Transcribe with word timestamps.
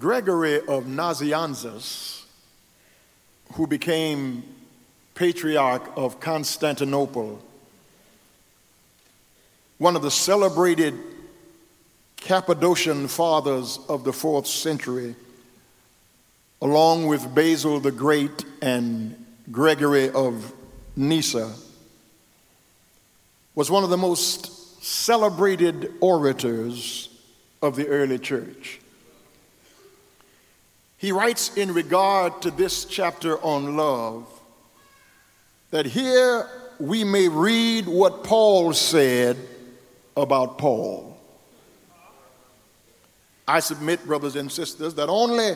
Gregory 0.00 0.56
of 0.60 0.84
Nazianzus, 0.84 2.22
who 3.52 3.66
became 3.66 4.42
Patriarch 5.14 5.92
of 5.94 6.20
Constantinople, 6.20 7.38
one 9.76 9.96
of 9.96 10.00
the 10.00 10.10
celebrated 10.10 10.98
Cappadocian 12.16 13.08
fathers 13.08 13.78
of 13.90 14.04
the 14.04 14.12
fourth 14.12 14.46
century, 14.46 15.14
along 16.62 17.06
with 17.06 17.34
Basil 17.34 17.78
the 17.78 17.92
Great 17.92 18.46
and 18.62 19.22
Gregory 19.52 20.08
of 20.08 20.50
Nyssa, 20.96 21.52
was 23.54 23.70
one 23.70 23.84
of 23.84 23.90
the 23.90 23.98
most 23.98 24.82
celebrated 24.82 25.92
orators 26.00 27.10
of 27.60 27.76
the 27.76 27.86
early 27.86 28.18
church. 28.18 28.80
He 31.00 31.12
writes 31.12 31.56
in 31.56 31.72
regard 31.72 32.42
to 32.42 32.50
this 32.50 32.84
chapter 32.84 33.38
on 33.38 33.74
love 33.74 34.26
that 35.70 35.86
here 35.86 36.46
we 36.78 37.04
may 37.04 37.26
read 37.26 37.88
what 37.88 38.22
Paul 38.22 38.74
said 38.74 39.38
about 40.14 40.58
Paul. 40.58 41.18
I 43.48 43.60
submit, 43.60 44.04
brothers 44.04 44.36
and 44.36 44.52
sisters, 44.52 44.92
that 44.96 45.08
only 45.08 45.52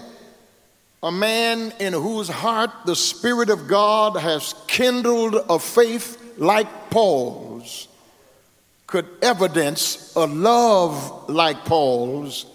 a 1.03 1.13
man 1.13 1.75
in 1.79 1.93
whose 1.93 2.31
heart 2.31 2.71
the 2.87 2.97
Spirit 2.97 3.51
of 3.51 3.69
God 3.69 4.17
has 4.17 4.55
kindled 4.67 5.37
a 5.51 5.59
faith 5.59 6.39
like 6.39 6.89
Paul's 6.89 7.89
could 8.87 9.07
evidence 9.21 10.17
a 10.17 10.27
love 10.27 11.29
like 11.29 11.67
Paul's, 11.67 12.47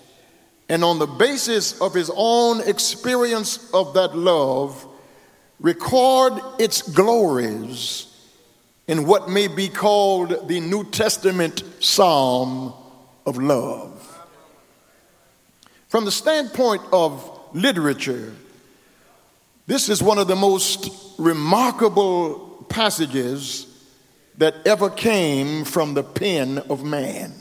and 0.70 0.84
on 0.84 1.00
the 1.00 1.08
basis 1.08 1.81
of 1.81 1.95
his 1.95 2.12
own 2.16 2.62
experience 2.62 3.72
of 3.73 3.95
that 3.95 4.16
love, 4.16 4.88
record 5.59 6.34
its 6.59 6.84
glories 6.84 8.06
in 8.88 9.06
what 9.06 9.30
may 9.30 9.48
be 9.48 9.67
called 9.67 10.48
the 10.48 10.59
New 10.59 10.84
Testament 10.84 11.64
Psalm 11.80 12.73
of 13.26 13.38
love. 13.38 13.95
From 15.88 16.06
the 16.06 16.11
standpoint 16.11 16.83
of 16.94 17.39
literature, 17.54 18.33
this 19.66 19.89
is 19.89 20.04
one 20.04 20.20
of 20.20 20.28
the 20.28 20.36
most 20.36 20.89
remarkable 21.17 22.66
passages 22.70 23.66
that 24.38 24.56
ever 24.66 24.89
came 24.89 25.66
from 25.66 25.95
the 25.95 26.04
pen 26.04 26.59
of 26.70 26.83
man. 26.83 27.33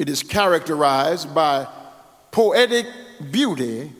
It 0.00 0.08
is 0.08 0.22
characterized 0.22 1.34
by 1.34 1.68
poetic 2.30 2.86
beauty 3.30 3.92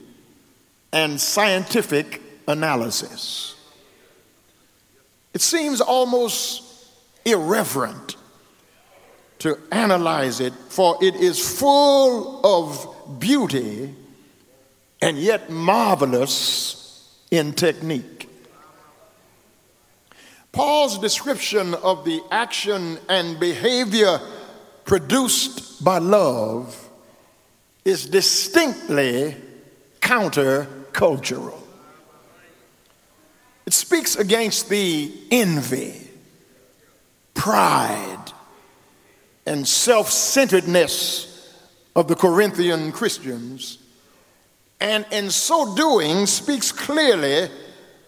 and 0.91 1.21
scientific 1.21 2.19
analysis. 2.47 3.55
It 5.35 5.41
seems 5.41 5.79
almost 5.79 6.63
irreverent 7.23 8.15
to 9.39 9.59
analyze 9.71 10.39
it, 10.39 10.53
for 10.69 10.97
it 11.03 11.13
is 11.17 11.59
full 11.59 12.43
of 12.43 13.19
beauty 13.19 13.93
and 15.03 15.19
yet 15.19 15.51
marvelous 15.51 17.15
in 17.29 17.53
technique. 17.53 18.27
Paul's 20.51 20.97
description 20.97 21.75
of 21.75 22.05
the 22.05 22.23
action 22.31 22.97
and 23.07 23.39
behavior 23.39 24.19
produced 24.85 25.83
by 25.83 25.97
love 25.97 26.89
is 27.85 28.07
distinctly 28.07 29.35
countercultural. 30.01 31.57
It 33.65 33.73
speaks 33.73 34.15
against 34.15 34.69
the 34.69 35.11
envy, 35.31 36.09
pride, 37.33 38.33
and 39.45 39.67
self 39.67 40.09
centeredness 40.09 41.27
of 41.95 42.07
the 42.07 42.15
Corinthian 42.15 42.91
Christians, 42.91 43.77
and 44.79 45.05
in 45.11 45.29
so 45.29 45.75
doing 45.75 46.25
speaks 46.25 46.71
clearly 46.71 47.49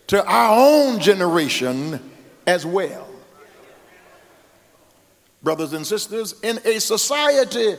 to 0.08 0.26
our 0.26 0.60
own 0.60 1.00
generation 1.00 2.12
as 2.46 2.66
well. 2.66 3.03
Brothers 5.44 5.74
and 5.74 5.86
sisters, 5.86 6.36
in 6.42 6.60
a 6.64 6.80
society 6.80 7.76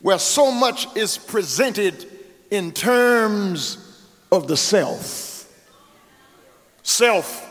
where 0.00 0.18
so 0.18 0.50
much 0.50 0.94
is 0.96 1.18
presented 1.18 2.06
in 2.50 2.72
terms 2.72 3.78
of 4.32 4.48
the 4.48 4.56
self, 4.56 5.52
self 6.82 7.46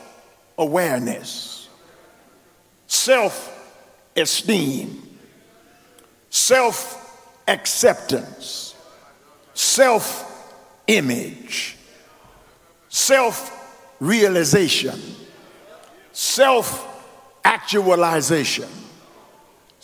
awareness, 0.57 1.69
self 2.87 3.51
esteem, 4.15 5.17
self 6.29 7.01
acceptance, 7.47 8.75
self 9.53 10.53
image, 10.87 11.77
self 12.89 13.51
realization, 13.99 14.99
self 16.11 16.91
actualization, 17.43 18.69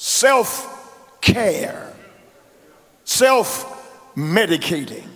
self 0.02 1.22
care, 1.22 1.94
self 3.04 4.16
medicating. 4.16 5.08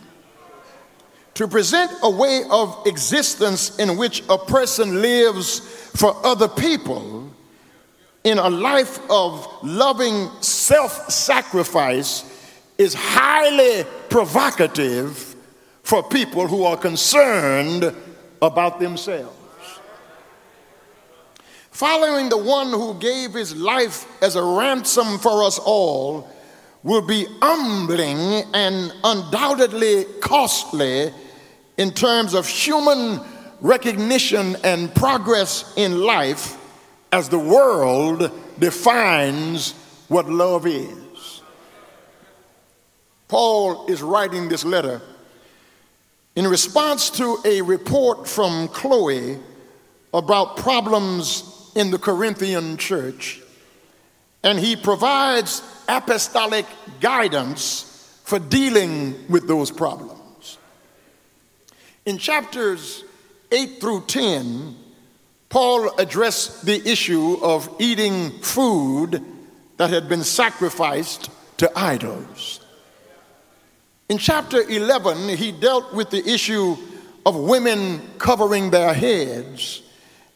To 1.34 1.48
present 1.48 1.92
a 2.04 2.10
way 2.10 2.44
of 2.52 2.86
existence 2.86 3.80
in 3.80 3.98
which 3.98 4.22
a 4.30 4.38
person 4.38 5.02
lives 5.02 5.60
for 5.96 6.16
other 6.24 6.48
people 6.48 7.34
in 8.24 8.38
a 8.38 8.48
life 8.48 9.00
of 9.10 9.48
loving 9.64 10.30
self 10.42 11.10
sacrifice 11.10 12.24
is 12.78 12.94
highly 12.94 13.86
provocative 14.10 15.36
for 15.82 16.04
people 16.04 16.48
who 16.48 16.64
are 16.64 16.78
concerned 16.78 17.92
about 18.40 18.80
themselves. 18.80 19.36
Following 21.76 22.30
the 22.30 22.38
one 22.38 22.70
who 22.70 22.94
gave 23.00 23.34
his 23.34 23.54
life 23.54 24.08
as 24.24 24.38
a 24.38 24.42
ransom 24.42 25.20
for 25.20 25.44
us 25.44 25.60
all 25.60 26.26
will 26.84 27.02
be 27.02 27.28
humbling 27.42 28.50
and 28.54 28.94
undoubtedly 29.04 30.06
costly 30.22 31.12
in 31.76 31.92
terms 31.92 32.34
of 32.34 32.48
human 32.48 33.20
recognition 33.60 34.56
and 34.64 34.96
progress 34.96 35.74
in 35.76 36.00
life 36.00 36.58
as 37.12 37.28
the 37.28 37.38
world 37.38 38.32
defines 38.58 39.74
what 40.08 40.30
love 40.30 40.66
is. 40.66 41.42
Paul 43.28 43.88
is 43.88 44.02
writing 44.02 44.48
this 44.48 44.64
letter 44.64 45.02
in 46.38 46.48
response 46.48 47.10
to 47.10 47.38
a 47.44 47.62
report 47.62 48.30
from 48.30 48.70
Chloe 48.70 49.40
about 50.14 50.56
problems 50.56 51.52
in 51.76 51.92
the 51.92 52.00
Corinthian 52.00 52.78
church, 52.78 53.42
and 54.44 54.58
he 54.58 54.76
provides 54.76 55.62
apostolic 55.88 56.66
guidance 57.02 58.20
for 58.24 58.40
dealing 58.40 59.28
with 59.30 59.48
those 59.48 59.70
problems. 59.70 60.58
In 62.06 62.18
chapters 62.18 63.04
8 63.52 63.82
through 63.82 64.06
10, 64.08 64.76
Paul 65.50 65.98
addressed 66.00 66.66
the 66.66 66.90
issue 66.90 67.38
of 67.42 67.70
eating 67.80 68.32
food 68.42 69.24
that 69.78 69.90
had 69.90 70.10
been 70.10 70.24
sacrificed 70.24 71.30
to 71.58 71.72
idols. 71.78 72.62
In 74.08 74.18
chapter 74.18 74.62
11, 74.62 75.38
he 75.38 75.52
dealt 75.52 75.94
with 75.94 76.10
the 76.10 76.28
issue 76.28 76.78
of 77.26 77.36
women 77.36 78.02
covering 78.18 78.70
their 78.70 78.94
heads 78.94 79.82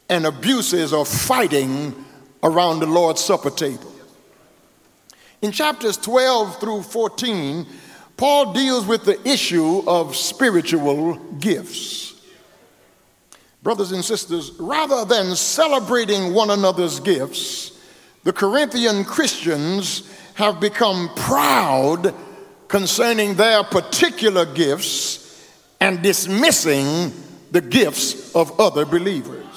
and 0.10 0.26
abuses 0.26 0.92
or 0.92 1.06
fighting 1.06 1.94
around 2.44 2.80
the 2.80 2.86
Lord's 2.86 3.24
Supper 3.24 3.50
table. 3.50 3.94
In 5.42 5.52
chapters 5.52 5.98
12 5.98 6.60
through 6.60 6.84
14, 6.84 7.66
Paul 8.18 8.54
deals 8.54 8.86
with 8.86 9.06
the 9.06 9.26
issue 9.28 9.84
of 9.88 10.16
spiritual 10.16 11.16
gifts. 11.40 12.22
Brothers 13.64 13.92
and 13.92 14.04
sisters, 14.04 14.52
rather 14.60 15.06
than 15.06 15.36
celebrating 15.36 16.34
one 16.34 16.50
another's 16.50 17.00
gifts, 17.00 17.78
the 18.24 18.34
Corinthian 18.34 19.06
Christians 19.06 20.10
have 20.36 20.60
become 20.60 21.10
proud 21.16 22.14
concerning 22.68 23.36
their 23.36 23.64
particular 23.64 24.46
gifts 24.46 25.50
and 25.80 26.02
dismissing 26.02 27.14
the 27.52 27.62
gifts 27.62 28.36
of 28.36 28.60
other 28.60 28.86
believers. 28.86 29.49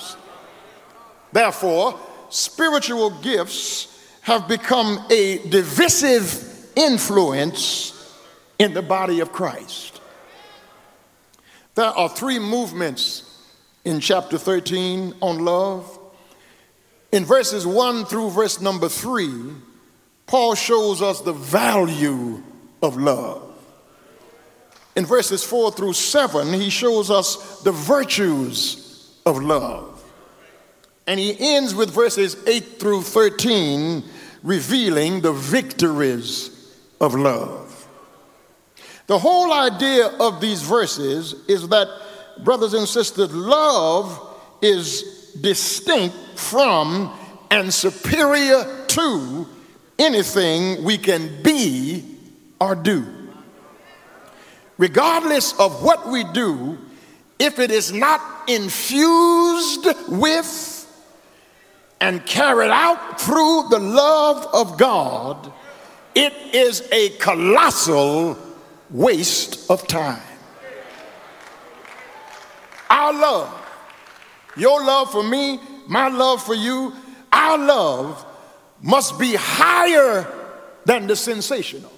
Therefore, 1.32 1.99
spiritual 2.29 3.11
gifts 3.23 3.88
have 4.23 4.46
become 4.46 5.05
a 5.11 5.38
divisive 5.49 6.70
influence 6.76 7.93
in 8.58 8.75
the 8.75 8.82
body 8.82 9.20
of 9.20 9.32
Christ. 9.32 10.00
There 11.75 11.87
are 11.87 12.08
three 12.08 12.38
movements 12.38 13.29
in 13.84 14.00
chapter 14.00 14.38
13 14.38 15.14
on 15.20 15.44
love. 15.44 15.99
In 17.11 17.25
verses 17.25 17.67
1 17.67 18.05
through 18.05 18.31
verse 18.31 18.61
number 18.61 18.88
3, 18.88 19.31
Paul 20.26 20.55
shows 20.55 21.02
us 21.02 21.20
the 21.20 21.32
value 21.32 22.43
of 22.82 22.96
love. 22.96 23.49
In 24.94 25.06
verses 25.06 25.43
4 25.43 25.73
through 25.73 25.94
7, 25.94 26.52
he 26.52 26.70
shows 26.70 27.11
us 27.11 27.62
the 27.62 27.73
virtues 27.73 29.19
of 29.25 29.43
love. 29.43 29.92
And 31.06 31.19
he 31.19 31.37
ends 31.38 31.75
with 31.75 31.90
verses 31.90 32.37
8 32.46 32.78
through 32.78 33.02
13, 33.02 34.04
revealing 34.43 35.20
the 35.20 35.32
victories 35.32 36.76
of 37.00 37.14
love. 37.14 37.88
The 39.08 39.19
whole 39.19 39.52
idea 39.52 40.06
of 40.20 40.40
these 40.40 40.62
verses 40.62 41.34
is 41.49 41.69
that, 41.69 41.88
brothers 42.44 42.75
and 42.75 42.87
sisters, 42.87 43.34
love 43.34 44.38
is 44.62 45.32
distinct 45.40 46.16
from 46.37 47.12
and 47.50 47.75
superior 47.75 48.87
to 48.88 49.46
anything 49.99 50.84
we 50.84 50.99
can 50.99 51.43
be 51.43 52.04
or 52.60 52.75
do. 52.75 53.04
Regardless 54.78 55.58
of 55.58 55.82
what 55.82 56.08
we 56.08 56.25
do, 56.32 56.78
if 57.38 57.58
it 57.58 57.70
is 57.70 57.93
not 57.93 58.20
infused 58.49 59.87
with 60.08 60.46
and 62.02 62.26
carried 62.26 62.72
out 62.72 63.20
through 63.20 63.69
the 63.70 63.78
love 63.78 64.49
of 64.52 64.76
God, 64.76 65.52
it 66.16 66.32
is 66.52 66.87
a 66.90 67.10
colossal 67.10 68.37
waste 68.90 69.70
of 69.70 69.87
time. 69.87 70.20
Our 72.90 73.12
love, 73.12 73.66
your 74.56 74.84
love 74.84 75.12
for 75.12 75.22
me, 75.22 75.60
my 75.87 76.08
love 76.08 76.43
for 76.43 76.56
you, 76.56 76.93
our 77.32 77.56
love 77.56 78.26
must 78.82 79.16
be 79.16 79.37
higher 79.37 80.26
than 80.84 81.06
the 81.06 81.14
sensational, 81.14 81.93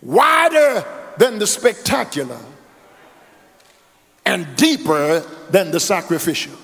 wider 0.00 0.84
than 1.16 1.40
the 1.40 1.48
spectacular, 1.48 2.38
and 4.24 4.46
deeper 4.54 5.26
than 5.50 5.72
the 5.72 5.80
sacrificial. 5.80 6.61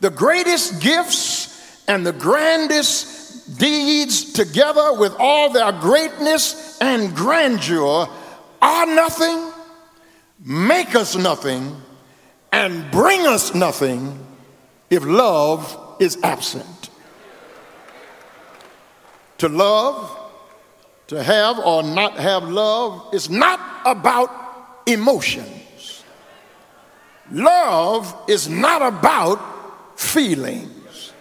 The 0.00 0.10
greatest 0.10 0.82
gifts 0.82 1.84
and 1.88 2.06
the 2.06 2.12
grandest 2.12 3.58
deeds, 3.58 4.32
together 4.32 4.98
with 4.98 5.14
all 5.18 5.50
their 5.50 5.72
greatness 5.72 6.78
and 6.80 7.14
grandeur, 7.14 8.08
are 8.60 8.86
nothing, 8.86 9.52
make 10.44 10.94
us 10.94 11.16
nothing, 11.16 11.76
and 12.52 12.90
bring 12.90 13.26
us 13.26 13.54
nothing 13.54 14.18
if 14.90 15.04
love 15.04 15.96
is 15.98 16.18
absent. 16.22 16.90
To 19.38 19.48
love, 19.48 20.18
to 21.08 21.22
have 21.22 21.58
or 21.58 21.82
not 21.82 22.18
have 22.18 22.44
love, 22.44 23.14
is 23.14 23.30
not 23.30 23.60
about 23.84 24.30
emotions. 24.86 26.04
Love 27.30 28.14
is 28.28 28.48
not 28.48 28.82
about 28.82 29.55
feelings, 30.06 31.12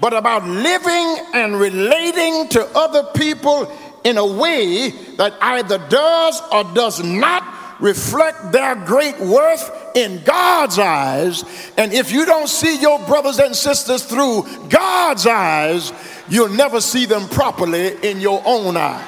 but 0.00 0.12
about 0.12 0.44
living 0.44 1.26
and 1.34 1.58
relating 1.58 2.48
to 2.48 2.64
other 2.74 3.04
people 3.14 3.70
in 4.04 4.16
a 4.16 4.26
way 4.26 4.90
that 5.16 5.34
either 5.40 5.78
does 5.88 6.40
or 6.52 6.64
does 6.74 7.02
not 7.02 7.42
reflect 7.80 8.52
their 8.52 8.74
great 8.74 9.18
worth 9.20 9.70
in 9.94 10.22
God's 10.24 10.78
eyes. 10.78 11.44
And 11.76 11.92
if 11.92 12.10
you 12.10 12.26
don't 12.26 12.48
see 12.48 12.80
your 12.80 12.98
brothers 13.06 13.38
and 13.38 13.54
sisters 13.54 14.04
through 14.04 14.46
God's 14.68 15.26
eyes, 15.26 15.92
you'll 16.28 16.48
never 16.48 16.80
see 16.80 17.06
them 17.06 17.28
properly 17.28 17.96
in 18.02 18.20
your 18.20 18.42
own 18.44 18.76
eye. 18.76 19.06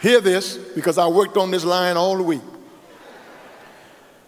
Hear 0.00 0.20
this 0.20 0.56
because 0.56 0.98
I 0.98 1.06
worked 1.06 1.36
on 1.36 1.52
this 1.52 1.64
line 1.64 1.96
all 1.96 2.20
week. 2.22 2.42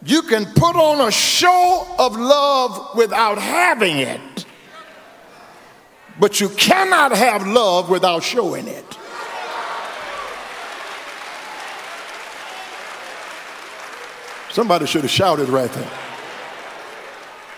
You 0.05 0.23
can 0.23 0.45
put 0.45 0.77
on 0.77 1.07
a 1.09 1.11
show 1.11 1.87
of 1.99 2.17
love 2.17 2.95
without 2.95 3.39
having 3.39 3.99
it, 3.99 4.45
but 6.21 6.41
you 6.41 6.51
cannot 6.51 7.13
have 7.17 7.47
love 7.47 7.89
without 7.89 8.23
showing 8.23 8.69
it. 8.69 8.85
Somebody 14.51 14.87
should 14.87 15.03
have 15.03 15.11
shouted 15.11 15.49
right 15.49 15.73
there. 15.73 15.91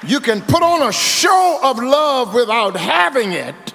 You 0.06 0.20
can 0.20 0.40
put 0.40 0.62
on 0.62 0.88
a 0.88 0.92
show 0.92 1.58
of 1.62 1.78
love 1.78 2.32
without 2.32 2.76
having 2.76 3.32
it, 3.32 3.74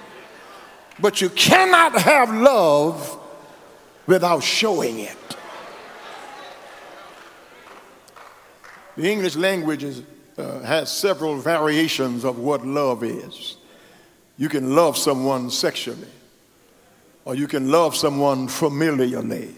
but 0.97 1.19
you 1.19 1.29
cannot 1.29 1.99
have 1.99 2.33
love 2.33 3.19
without 4.07 4.43
showing 4.43 4.99
it. 4.99 5.17
The 8.97 9.09
English 9.09 9.35
language 9.35 9.83
is, 9.83 10.03
uh, 10.37 10.59
has 10.59 10.91
several 10.91 11.37
variations 11.37 12.25
of 12.25 12.39
what 12.39 12.65
love 12.65 13.03
is. 13.03 13.57
You 14.37 14.49
can 14.49 14.75
love 14.75 14.97
someone 14.97 15.49
sexually, 15.49 16.07
or 17.23 17.35
you 17.35 17.47
can 17.47 17.71
love 17.71 17.95
someone 17.95 18.47
familiarly, 18.47 19.55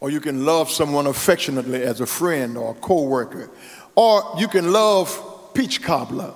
or 0.00 0.10
you 0.10 0.20
can 0.20 0.46
love 0.46 0.70
someone 0.70 1.06
affectionately 1.06 1.82
as 1.82 2.00
a 2.00 2.06
friend 2.06 2.56
or 2.56 2.70
a 2.70 2.74
co 2.74 3.02
worker, 3.02 3.50
or 3.94 4.22
you 4.38 4.48
can 4.48 4.72
love 4.72 5.52
peach 5.52 5.82
cobbler. 5.82 6.34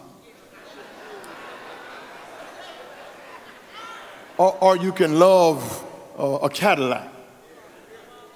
Or, 4.36 4.58
or 4.60 4.76
you 4.76 4.90
can 4.90 5.20
love 5.20 5.84
uh, 6.18 6.40
a 6.42 6.50
Cadillac, 6.50 7.08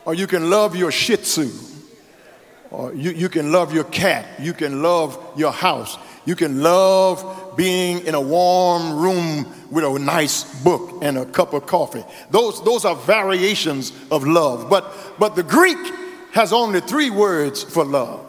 or 0.04 0.14
you 0.14 0.28
can 0.28 0.48
love 0.48 0.76
your 0.76 0.92
Shih 0.92 1.16
Tzu 1.16 1.48
or 2.70 2.94
you, 2.94 3.10
you 3.10 3.28
can 3.28 3.52
love 3.52 3.72
your 3.72 3.84
cat. 3.84 4.26
You 4.40 4.52
can 4.52 4.82
love 4.82 5.18
your 5.36 5.52
house. 5.52 5.96
You 6.26 6.36
can 6.36 6.62
love 6.62 7.56
being 7.56 8.04
in 8.06 8.14
a 8.14 8.20
warm 8.20 8.98
room 8.98 9.46
with 9.70 9.84
a 9.84 9.98
nice 9.98 10.44
book 10.62 10.98
and 11.02 11.16
a 11.16 11.24
cup 11.24 11.54
of 11.54 11.66
coffee. 11.66 12.04
Those, 12.30 12.62
those 12.64 12.84
are 12.84 12.94
variations 12.94 13.92
of 14.10 14.26
love. 14.26 14.68
But, 14.68 14.94
but 15.18 15.36
the 15.36 15.42
Greek 15.42 15.78
has 16.32 16.52
only 16.52 16.80
three 16.80 17.10
words 17.10 17.62
for 17.62 17.84
love. 17.84 18.26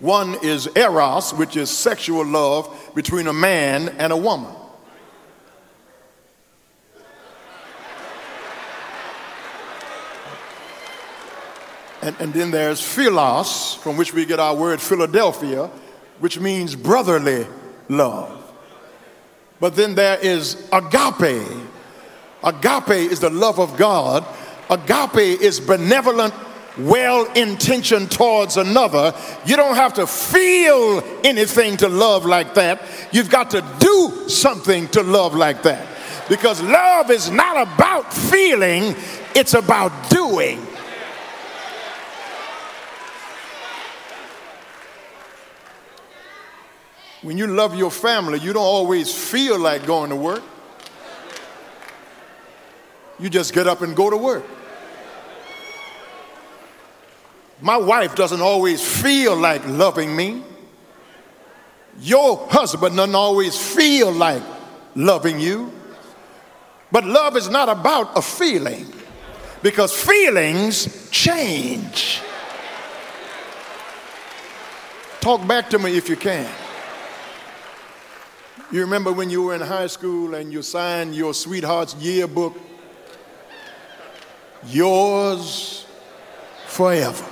One 0.00 0.36
is 0.44 0.68
eros, 0.76 1.32
which 1.32 1.56
is 1.56 1.70
sexual 1.70 2.24
love 2.24 2.92
between 2.94 3.26
a 3.26 3.32
man 3.32 3.88
and 3.98 4.12
a 4.12 4.16
woman. 4.16 4.54
And, 12.08 12.18
and 12.20 12.32
then 12.32 12.50
there's 12.50 12.80
philos, 12.80 13.74
from 13.74 13.98
which 13.98 14.14
we 14.14 14.24
get 14.24 14.40
our 14.40 14.54
word 14.54 14.80
Philadelphia, 14.80 15.66
which 16.20 16.40
means 16.40 16.74
brotherly 16.74 17.46
love. 17.90 18.50
But 19.60 19.76
then 19.76 19.94
there 19.94 20.18
is 20.18 20.54
agape. 20.72 21.46
Agape 22.42 23.12
is 23.12 23.20
the 23.20 23.28
love 23.28 23.60
of 23.60 23.76
God. 23.76 24.24
Agape 24.70 25.38
is 25.42 25.60
benevolent, 25.60 26.32
well 26.78 27.30
intentioned 27.34 28.10
towards 28.10 28.56
another. 28.56 29.14
You 29.44 29.56
don't 29.56 29.76
have 29.76 29.92
to 29.94 30.06
feel 30.06 31.04
anything 31.24 31.76
to 31.76 31.90
love 31.90 32.24
like 32.24 32.54
that. 32.54 32.80
You've 33.12 33.28
got 33.28 33.50
to 33.50 33.60
do 33.80 34.30
something 34.30 34.88
to 34.88 35.02
love 35.02 35.34
like 35.34 35.62
that. 35.64 35.86
Because 36.30 36.62
love 36.62 37.10
is 37.10 37.30
not 37.30 37.68
about 37.68 38.14
feeling, 38.14 38.94
it's 39.34 39.52
about 39.52 40.08
doing. 40.08 40.66
When 47.22 47.36
you 47.36 47.48
love 47.48 47.74
your 47.74 47.90
family, 47.90 48.38
you 48.38 48.52
don't 48.52 48.62
always 48.62 49.12
feel 49.12 49.58
like 49.58 49.86
going 49.86 50.10
to 50.10 50.16
work. 50.16 50.42
You 53.18 53.28
just 53.28 53.52
get 53.52 53.66
up 53.66 53.82
and 53.82 53.96
go 53.96 54.08
to 54.10 54.16
work. 54.16 54.44
My 57.60 57.76
wife 57.76 58.14
doesn't 58.14 58.40
always 58.40 58.80
feel 58.80 59.34
like 59.36 59.66
loving 59.66 60.14
me. 60.14 60.44
Your 62.00 62.46
husband 62.48 62.96
doesn't 62.96 63.14
always 63.16 63.56
feel 63.56 64.12
like 64.12 64.42
loving 64.94 65.40
you. 65.40 65.72
But 66.92 67.04
love 67.04 67.36
is 67.36 67.48
not 67.48 67.68
about 67.68 68.16
a 68.16 68.22
feeling 68.22 68.86
because 69.62 69.92
feelings 69.92 71.10
change. 71.10 72.20
Talk 75.20 75.46
back 75.48 75.68
to 75.70 75.80
me 75.80 75.96
if 75.96 76.08
you 76.08 76.16
can. 76.16 76.48
You 78.70 78.82
remember 78.82 79.10
when 79.12 79.30
you 79.30 79.44
were 79.44 79.54
in 79.54 79.62
high 79.62 79.86
school 79.86 80.34
and 80.34 80.52
you 80.52 80.60
signed 80.60 81.14
your 81.14 81.32
sweetheart's 81.32 81.94
yearbook? 81.94 82.54
Yours 84.66 85.86
forever. 86.66 87.24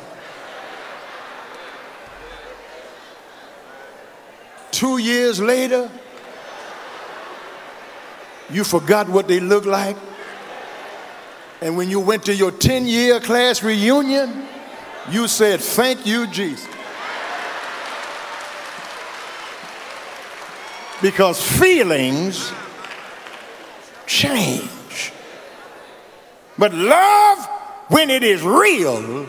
Two 4.71 4.97
years 4.97 5.39
later, 5.39 5.91
you 8.51 8.65
forgot 8.65 9.09
what 9.09 9.29
they 9.29 9.41
looked 9.41 9.67
like. 9.67 9.97
And 11.61 11.77
when 11.77 11.91
you 11.91 12.01
went 12.01 12.25
to 12.27 12.35
your 12.35 12.51
10 12.51 12.87
year 12.87 13.21
class 13.21 13.63
reunion, 13.63 14.47
you 15.11 15.29
said, 15.29 15.61
Thank 15.61 16.07
you, 16.07 16.27
Jesus. 16.29 16.76
Because 21.03 21.43
feelings 21.43 22.53
change. 24.07 25.13
But 26.59 26.73
love, 26.73 27.47
when 27.89 28.11
it 28.11 28.23
is 28.23 28.43
real, 28.43 29.27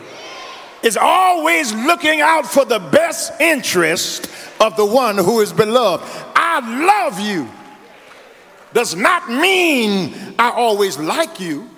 is 0.82 0.96
always 0.96 1.72
looking 1.74 2.20
out 2.20 2.46
for 2.46 2.64
the 2.64 2.78
best 2.78 3.32
interest 3.40 4.30
of 4.60 4.76
the 4.76 4.86
one 4.86 5.18
who 5.18 5.40
is 5.40 5.52
beloved. 5.52 6.04
I 6.34 7.06
love 7.06 7.20
you 7.20 7.48
does 8.72 8.94
not 8.94 9.28
mean 9.28 10.34
I 10.38 10.50
always 10.50 10.98
like 10.98 11.40
you. 11.40 11.68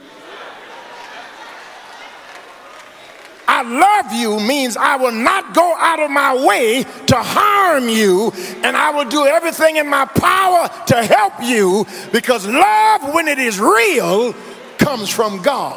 I 3.61 3.62
love 3.62 4.14
you 4.14 4.40
means 4.40 4.79
I 4.79 4.97
will 4.97 5.12
not 5.12 5.52
go 5.52 5.75
out 5.76 6.00
of 6.00 6.11
my 6.11 6.47
way 6.47 6.83
to 6.83 7.17
harm 7.17 7.90
you, 7.90 8.33
and 8.64 8.75
I 8.75 8.88
will 8.88 9.05
do 9.05 9.26
everything 9.26 9.76
in 9.76 9.87
my 9.87 10.07
power 10.07 10.71
to 10.87 11.05
help 11.05 11.35
you 11.43 11.87
because 12.11 12.47
love, 12.47 13.12
when 13.12 13.29
it 13.29 13.38
is 13.38 13.61
real, 13.61 14.33
comes 14.79 15.11
from 15.11 15.43
God. 15.43 15.76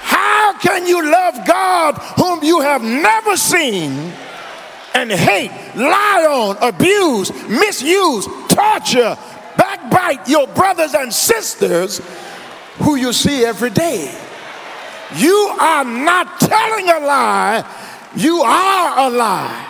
How 0.00 0.58
can 0.58 0.84
you 0.88 1.08
love 1.08 1.46
God 1.46 1.94
whom 2.16 2.42
you 2.42 2.60
have 2.60 2.82
never 2.82 3.36
seen 3.36 3.92
and 4.94 5.12
hate, 5.12 5.52
lie 5.76 6.26
on, 6.28 6.56
abuse, 6.60 7.30
misuse, 7.48 8.26
torture, 8.48 9.16
backbite 9.56 10.28
your 10.28 10.48
brothers 10.48 10.94
and 10.94 11.14
sisters 11.14 12.00
who 12.78 12.96
you 12.96 13.12
see 13.12 13.44
every 13.44 13.70
day? 13.70 14.27
You 15.16 15.56
are 15.58 15.84
not 15.84 16.40
telling 16.40 16.88
a 16.88 17.00
lie, 17.00 17.64
you 18.16 18.42
are 18.42 19.06
a 19.06 19.10
lie. 19.10 19.64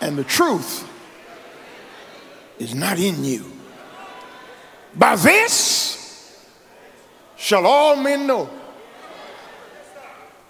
And 0.00 0.18
the 0.18 0.24
truth 0.24 0.88
is 2.58 2.74
not 2.74 2.98
in 2.98 3.24
you. 3.24 3.50
By 4.94 5.16
this 5.16 6.46
shall 7.36 7.66
all 7.66 7.96
men 7.96 8.26
know 8.26 8.50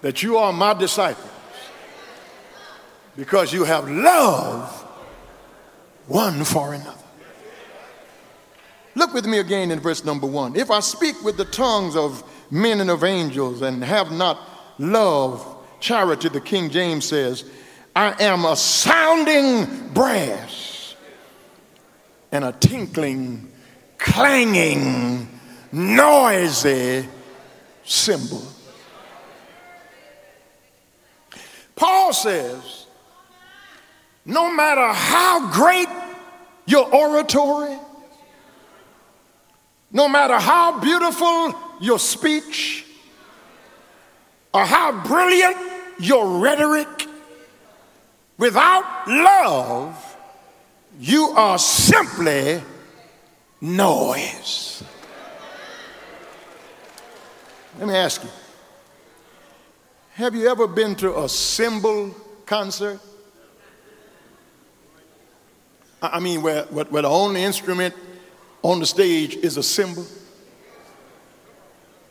that 0.01 0.21
you 0.21 0.37
are 0.37 0.51
my 0.51 0.73
disciples 0.73 1.29
because 3.15 3.53
you 3.53 3.63
have 3.63 3.89
love 3.89 4.69
one 6.07 6.43
for 6.43 6.73
another. 6.73 7.02
Look 8.95 9.13
with 9.13 9.25
me 9.25 9.39
again 9.39 9.71
in 9.71 9.79
verse 9.79 10.05
number 10.05 10.27
one. 10.27 10.55
If 10.55 10.69
I 10.69 10.79
speak 10.79 11.21
with 11.23 11.37
the 11.37 11.45
tongues 11.45 11.95
of 11.95 12.23
men 12.51 12.79
and 12.79 12.89
of 12.89 13.03
angels 13.03 13.61
and 13.61 13.83
have 13.83 14.11
not 14.11 14.39
love, 14.77 15.45
charity, 15.79 16.29
the 16.29 16.41
King 16.41 16.69
James 16.69 17.05
says, 17.05 17.43
I 17.95 18.15
am 18.23 18.45
a 18.45 18.55
sounding 18.55 19.89
brass 19.89 20.95
and 22.31 22.43
a 22.43 22.51
tinkling, 22.51 23.51
clanging, 23.97 25.27
noisy 25.71 27.07
cymbal. 27.83 28.43
Paul 31.75 32.13
says, 32.13 32.85
no 34.25 34.51
matter 34.53 34.87
how 34.87 35.51
great 35.51 35.87
your 36.65 36.93
oratory, 36.93 37.77
no 39.93 40.09
matter 40.09 40.39
how 40.39 40.79
beautiful 40.79 41.53
your 41.79 41.99
speech 41.99 42.85
or 44.51 44.65
how 44.65 45.03
brilliant 45.03 45.55
your 45.99 46.39
rhetoric, 46.39 47.07
without 48.37 49.07
love, 49.07 50.17
you 50.99 51.29
are 51.29 51.59
simply 51.59 52.61
noise. 53.61 54.83
Let 57.79 57.87
me 57.87 57.95
ask 57.95 58.23
you 58.23 58.29
have 60.15 60.35
you 60.35 60.47
ever 60.47 60.67
been 60.67 60.95
to 60.95 61.23
a 61.23 61.29
cymbal 61.29 62.15
concert? 62.45 62.99
I 66.01 66.19
mean, 66.19 66.41
where, 66.41 66.63
where 66.65 67.01
the 67.01 67.09
only 67.09 67.43
instrument 67.43 67.95
on 68.63 68.79
the 68.79 68.85
stage 68.85 69.35
is 69.35 69.57
a 69.57 69.63
cymbal 69.63 70.05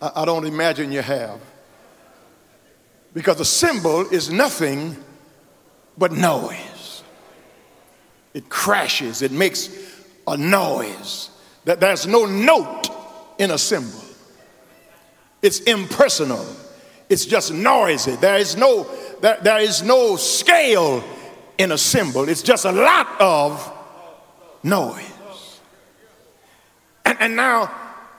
I, 0.03 0.11
I 0.17 0.25
don't 0.25 0.45
imagine 0.45 0.93
you 0.93 1.01
have. 1.01 1.41
Because 3.15 3.41
a 3.41 3.45
cymbal 3.45 4.09
is 4.11 4.31
nothing 4.31 4.97
but 5.97 6.13
noise. 6.13 7.05
It 8.35 8.49
crashes, 8.49 9.23
it 9.23 9.31
makes 9.31 9.69
a 10.27 10.37
noise. 10.37 11.31
That 11.65 11.79
there's 11.79 12.07
no 12.07 12.25
note 12.25 12.89
in 13.39 13.53
a 13.53 13.59
cymbal. 13.59 14.01
It's 15.43 15.61
impersonal. 15.61 16.45
It's 17.09 17.27
just 17.27 17.53
noisy. 17.53 18.17
There 18.17 18.39
is 18.39 18.57
no 18.57 18.85
there, 19.21 19.39
there 19.43 19.61
is 19.61 19.83
no 19.83 20.17
scale 20.17 21.05
in 21.59 21.71
a 21.71 21.79
cymbal. 21.79 22.29
It's 22.29 22.43
just 22.43 22.65
a 22.65 22.73
lot 22.73 23.21
of 23.21 23.73
noise. 24.65 25.12
And, 27.23 27.37
now, 27.37 27.73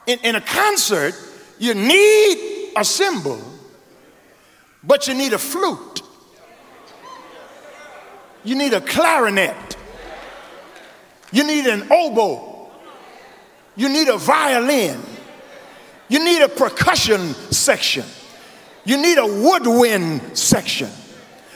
in, 0.07 0.17
in 0.19 0.35
a 0.35 0.41
concert, 0.41 1.13
you 1.59 1.73
need 1.73 2.71
a 2.77 2.85
cymbal, 2.85 3.37
but 4.81 5.09
you 5.09 5.13
need 5.13 5.33
a 5.33 5.37
flute. 5.37 6.01
You 8.45 8.55
need 8.55 8.71
a 8.71 8.79
clarinet. 8.79 9.75
You 11.33 11.43
need 11.43 11.65
an 11.65 11.91
oboe. 11.91 12.71
You 13.75 13.89
need 13.89 14.07
a 14.07 14.17
violin. 14.17 15.01
You 16.07 16.23
need 16.23 16.41
a 16.41 16.47
percussion 16.47 17.33
section. 17.51 18.05
You 18.85 19.01
need 19.01 19.17
a 19.17 19.27
woodwind 19.27 20.37
section. 20.37 20.89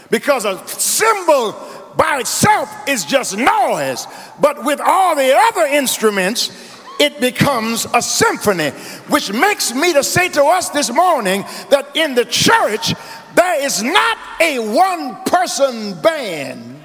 Because 0.09 0.43
a 0.43 0.67
cymbal 0.67 1.53
by 1.95 2.19
itself 2.19 2.69
is 2.89 3.05
just 3.05 3.37
noise, 3.37 4.05
but 4.39 4.65
with 4.65 4.79
all 4.79 5.15
the 5.15 5.33
other 5.33 5.65
instruments, 5.65 6.51
it 6.99 7.19
becomes 7.19 7.85
a 7.93 8.01
symphony, 8.01 8.69
which 9.09 9.31
makes 9.31 9.73
me 9.73 9.93
to 9.93 10.03
say 10.03 10.29
to 10.29 10.43
us 10.43 10.69
this 10.69 10.91
morning 10.91 11.43
that 11.69 11.95
in 11.95 12.15
the 12.15 12.25
church, 12.25 12.93
there 13.35 13.63
is 13.63 13.83
not 13.83 14.17
a 14.41 14.59
one 14.59 15.23
person 15.23 15.99
band. 16.01 16.81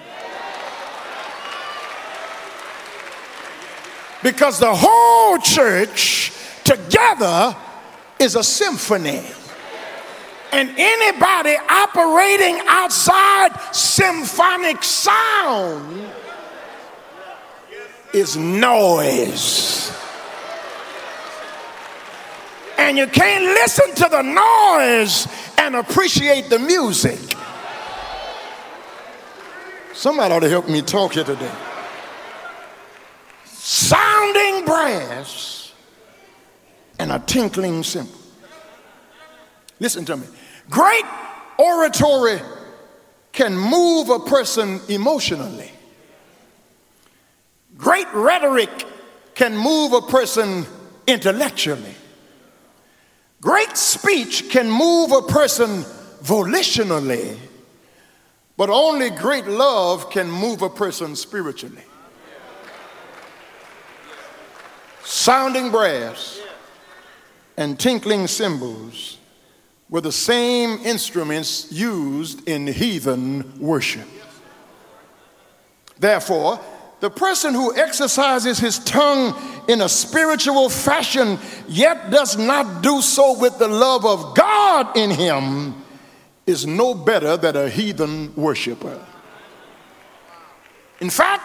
Because 4.23 4.61
the 4.61 4.73
whole 4.73 5.38
church 5.38 6.33
together 6.62 7.57
is 8.21 8.37
a 8.37 8.45
symphony. 8.45 9.25
And 10.52 10.69
anybody 10.76 11.57
operating 11.69 12.61
outside 12.69 13.59
symphonic 13.73 14.85
sound 14.85 16.07
is 18.12 18.37
noise. 18.37 19.92
And 22.78 22.99
you 22.99 23.07
can't 23.07 23.45
listen 23.45 23.95
to 23.95 24.09
the 24.11 24.23
noise 24.23 25.26
and 25.59 25.76
appreciate 25.76 26.50
the 26.50 26.59
music. 26.59 27.19
Somebody 29.95 30.35
ought 30.35 30.40
to 30.40 30.49
help 30.49 30.69
me 30.69 30.83
talk 30.83 31.12
here 31.14 31.25
today. 31.25 31.52
Sounding 33.45 34.64
brass 34.64 35.73
and 36.99 37.12
a 37.12 37.19
tinkling 37.21 37.83
cymbal. 37.83 38.12
Listen 39.78 40.04
to 40.04 40.16
me. 40.16 40.26
Great 40.69 41.04
oratory 41.59 42.40
can 43.33 43.57
move 43.57 44.11
a 44.11 44.19
person 44.21 44.81
emotionally. 44.88 45.71
Great 47.82 48.06
rhetoric 48.14 48.86
can 49.34 49.56
move 49.56 49.92
a 49.92 50.02
person 50.02 50.64
intellectually. 51.08 51.96
Great 53.40 53.76
speech 53.76 54.50
can 54.50 54.70
move 54.70 55.10
a 55.10 55.22
person 55.22 55.82
volitionally, 56.22 57.36
but 58.56 58.70
only 58.70 59.10
great 59.10 59.48
love 59.48 60.10
can 60.10 60.30
move 60.30 60.62
a 60.62 60.70
person 60.70 61.16
spiritually. 61.16 61.82
Sounding 65.02 65.72
brass 65.72 66.40
and 67.56 67.80
tinkling 67.80 68.28
cymbals 68.28 69.18
were 69.90 70.00
the 70.00 70.12
same 70.12 70.78
instruments 70.84 71.72
used 71.72 72.48
in 72.48 72.68
heathen 72.68 73.58
worship. 73.58 74.06
Therefore, 75.98 76.60
the 77.02 77.11
person 77.11 77.52
who 77.52 77.75
exercises 77.75 78.61
his 78.61 78.78
tongue 78.78 79.35
in 79.66 79.80
a 79.80 79.88
spiritual 79.88 80.71
fashion, 80.71 81.37
yet 81.66 82.12
does 82.12 82.38
not 82.38 82.80
do 82.80 83.02
so 83.02 83.37
with 83.40 83.59
the 83.59 83.66
love 83.66 84.06
of 84.06 84.37
God 84.37 84.97
in 84.97 85.11
him, 85.11 85.75
is 86.47 86.64
no 86.64 86.94
better 86.94 87.37
than 87.37 87.56
a 87.56 87.68
heathen 87.68 88.32
worshiper. 88.37 89.04
In 91.00 91.11
fact, 91.11 91.42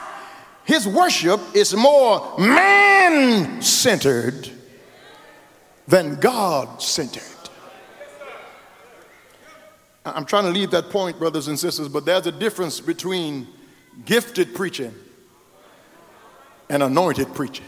his 0.63 0.87
worship 0.87 1.41
is 1.55 1.73
more 1.73 2.37
man 2.37 3.59
centered 3.59 4.51
than 5.87 6.19
God 6.19 6.83
centered. 6.83 7.23
I'm 10.05 10.25
trying 10.25 10.43
to 10.43 10.51
leave 10.51 10.69
that 10.69 10.91
point, 10.91 11.17
brothers 11.17 11.47
and 11.47 11.57
sisters, 11.57 11.87
but 11.87 12.05
there's 12.05 12.27
a 12.27 12.31
difference 12.31 12.79
between 12.79 13.47
gifted 14.05 14.53
preaching 14.53 14.93
and 16.69 16.83
anointed 16.83 17.33
preaching. 17.33 17.65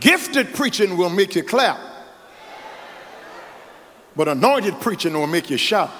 Gifted 0.00 0.54
preaching 0.54 0.96
will 0.96 1.10
make 1.10 1.34
you 1.34 1.42
clap, 1.42 1.78
but 4.16 4.26
anointed 4.26 4.80
preaching 4.80 5.12
will 5.12 5.26
make 5.26 5.50
you 5.50 5.56
shout. 5.56 5.90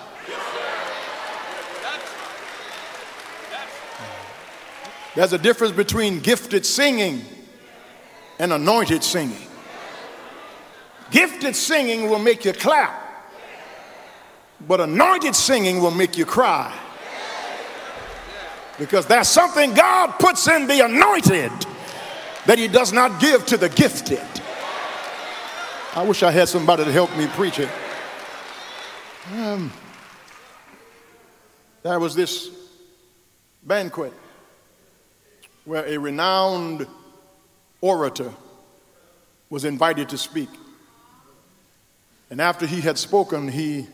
There's 5.15 5.35
a 5.35 5.39
difference 5.39 5.75
between 5.75 6.21
gifted 6.21 6.65
singing 6.65 7.23
and 8.39 8.53
anointed 8.53 9.05
singing. 9.05 9.47
Gifted 11.11 11.55
singing 11.55 12.09
will 12.09 12.19
make 12.19 12.47
you 12.47 12.55
clap, 12.55 12.99
but 14.67 14.81
anointed 14.81 15.37
singing 15.37 15.83
will 15.83 15.91
make 15.91 16.17
you 16.17 16.25
cry. 16.25 16.75
Because 18.83 19.07
there's 19.07 19.29
something 19.29 19.75
God 19.75 20.19
puts 20.19 20.49
in 20.49 20.67
the 20.67 20.85
anointed 20.85 21.53
that 22.47 22.59
He 22.59 22.67
does 22.67 22.93
not 22.93 23.21
give 23.21 23.47
to 23.47 23.57
the 23.57 23.69
gifted. 23.69 24.19
I 25.95 26.03
wish 26.03 26.25
I 26.25 26.33
had 26.33 26.49
somebody 26.49 26.85
to 26.85 26.91
help 26.91 27.17
me 27.17 27.29
preach 27.29 27.61
it. 27.61 27.69
Um, 29.35 29.73
there 31.85 32.01
was 32.01 32.17
this 32.17 32.51
banquet 33.63 34.13
where 35.65 35.87
a 35.87 35.97
renowned 35.97 36.85
orator 37.81 38.33
was 39.49 39.65
invited 39.65 40.09
to 40.09 40.19
speak. 40.19 40.49
And 42.31 42.41
after 42.41 42.67
he 42.67 42.81
had 42.81 42.99
spoken, 42.99 43.47
he, 43.47 43.87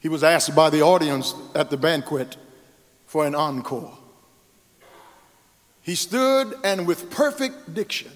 he 0.00 0.08
was 0.08 0.24
asked 0.24 0.56
by 0.56 0.68
the 0.68 0.82
audience 0.82 1.32
at 1.54 1.70
the 1.70 1.76
banquet 1.76 2.36
for 3.06 3.24
an 3.24 3.36
encore. 3.36 3.98
He 5.82 5.96
stood 5.96 6.54
and 6.62 6.86
with 6.86 7.10
perfect 7.10 7.74
diction, 7.74 8.12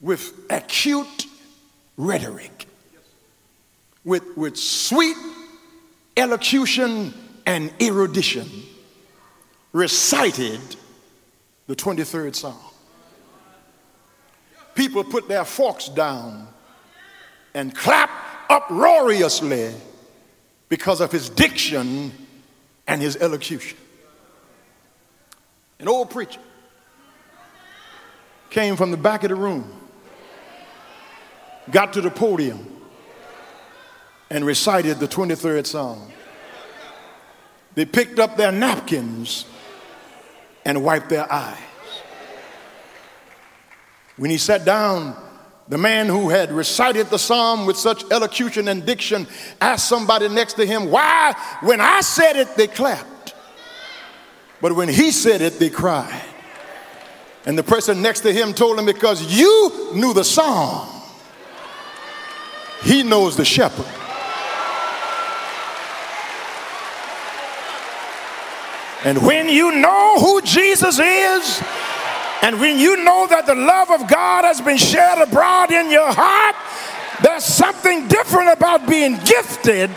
with 0.00 0.32
acute 0.48 1.26
rhetoric, 1.96 2.66
with, 4.04 4.36
with 4.36 4.56
sweet 4.56 5.16
elocution 6.16 7.12
and 7.44 7.72
erudition, 7.82 8.48
recited 9.72 10.60
the 11.66 11.74
23rd 11.74 12.34
Psalm. 12.34 12.56
People 14.74 15.02
put 15.02 15.28
their 15.28 15.44
forks 15.44 15.88
down 15.88 16.46
and 17.54 17.74
clap 17.74 18.10
uproariously 18.48 19.74
because 20.68 21.00
of 21.00 21.10
his 21.10 21.28
diction 21.28 22.12
and 22.86 23.02
his 23.02 23.16
elocution. 23.16 23.76
An 25.80 25.88
old 25.88 26.10
preacher 26.10 26.40
came 28.50 28.76
from 28.76 28.90
the 28.90 28.96
back 28.96 29.24
of 29.24 29.30
the 29.30 29.34
room, 29.34 29.72
got 31.70 31.94
to 31.94 32.00
the 32.00 32.10
podium, 32.10 32.66
and 34.28 34.44
recited 34.44 34.98
the 34.98 35.08
23rd 35.08 35.66
Psalm. 35.66 36.12
They 37.74 37.84
picked 37.84 38.18
up 38.18 38.36
their 38.36 38.52
napkins 38.52 39.46
and 40.64 40.84
wiped 40.84 41.08
their 41.08 41.30
eyes. 41.32 41.58
When 44.16 44.30
he 44.30 44.36
sat 44.36 44.66
down, 44.66 45.16
the 45.68 45.78
man 45.78 46.08
who 46.08 46.28
had 46.28 46.52
recited 46.52 47.08
the 47.10 47.18
psalm 47.18 47.64
with 47.64 47.76
such 47.76 48.04
elocution 48.10 48.68
and 48.68 48.84
diction 48.84 49.26
asked 49.60 49.88
somebody 49.88 50.28
next 50.28 50.54
to 50.54 50.66
him, 50.66 50.90
Why, 50.90 51.34
when 51.62 51.80
I 51.80 52.00
said 52.00 52.36
it, 52.36 52.54
they 52.56 52.66
clapped, 52.66 53.06
but 54.60 54.74
when 54.74 54.88
he 54.88 55.10
said 55.10 55.40
it, 55.40 55.58
they 55.58 55.70
cried. 55.70 56.22
And 57.46 57.56
the 57.56 57.62
person 57.62 58.02
next 58.02 58.20
to 58.20 58.32
him 58.32 58.52
told 58.52 58.78
him, 58.78 58.86
Because 58.86 59.22
you 59.38 59.92
knew 59.94 60.12
the 60.12 60.24
song, 60.24 61.02
he 62.82 63.02
knows 63.02 63.36
the 63.36 63.44
shepherd. 63.44 63.86
And 69.02 69.24
when 69.26 69.48
you 69.48 69.76
know 69.76 70.18
who 70.18 70.42
Jesus 70.42 70.98
is, 70.98 71.62
and 72.42 72.60
when 72.60 72.78
you 72.78 73.02
know 73.02 73.26
that 73.28 73.46
the 73.46 73.54
love 73.54 73.90
of 73.90 74.08
God 74.08 74.44
has 74.44 74.60
been 74.60 74.76
shared 74.76 75.26
abroad 75.26 75.72
in 75.72 75.90
your 75.90 76.12
heart, 76.12 76.56
there's 77.22 77.44
something 77.44 78.08
different 78.08 78.50
about 78.50 78.86
being 78.86 79.18
gifted 79.24 79.90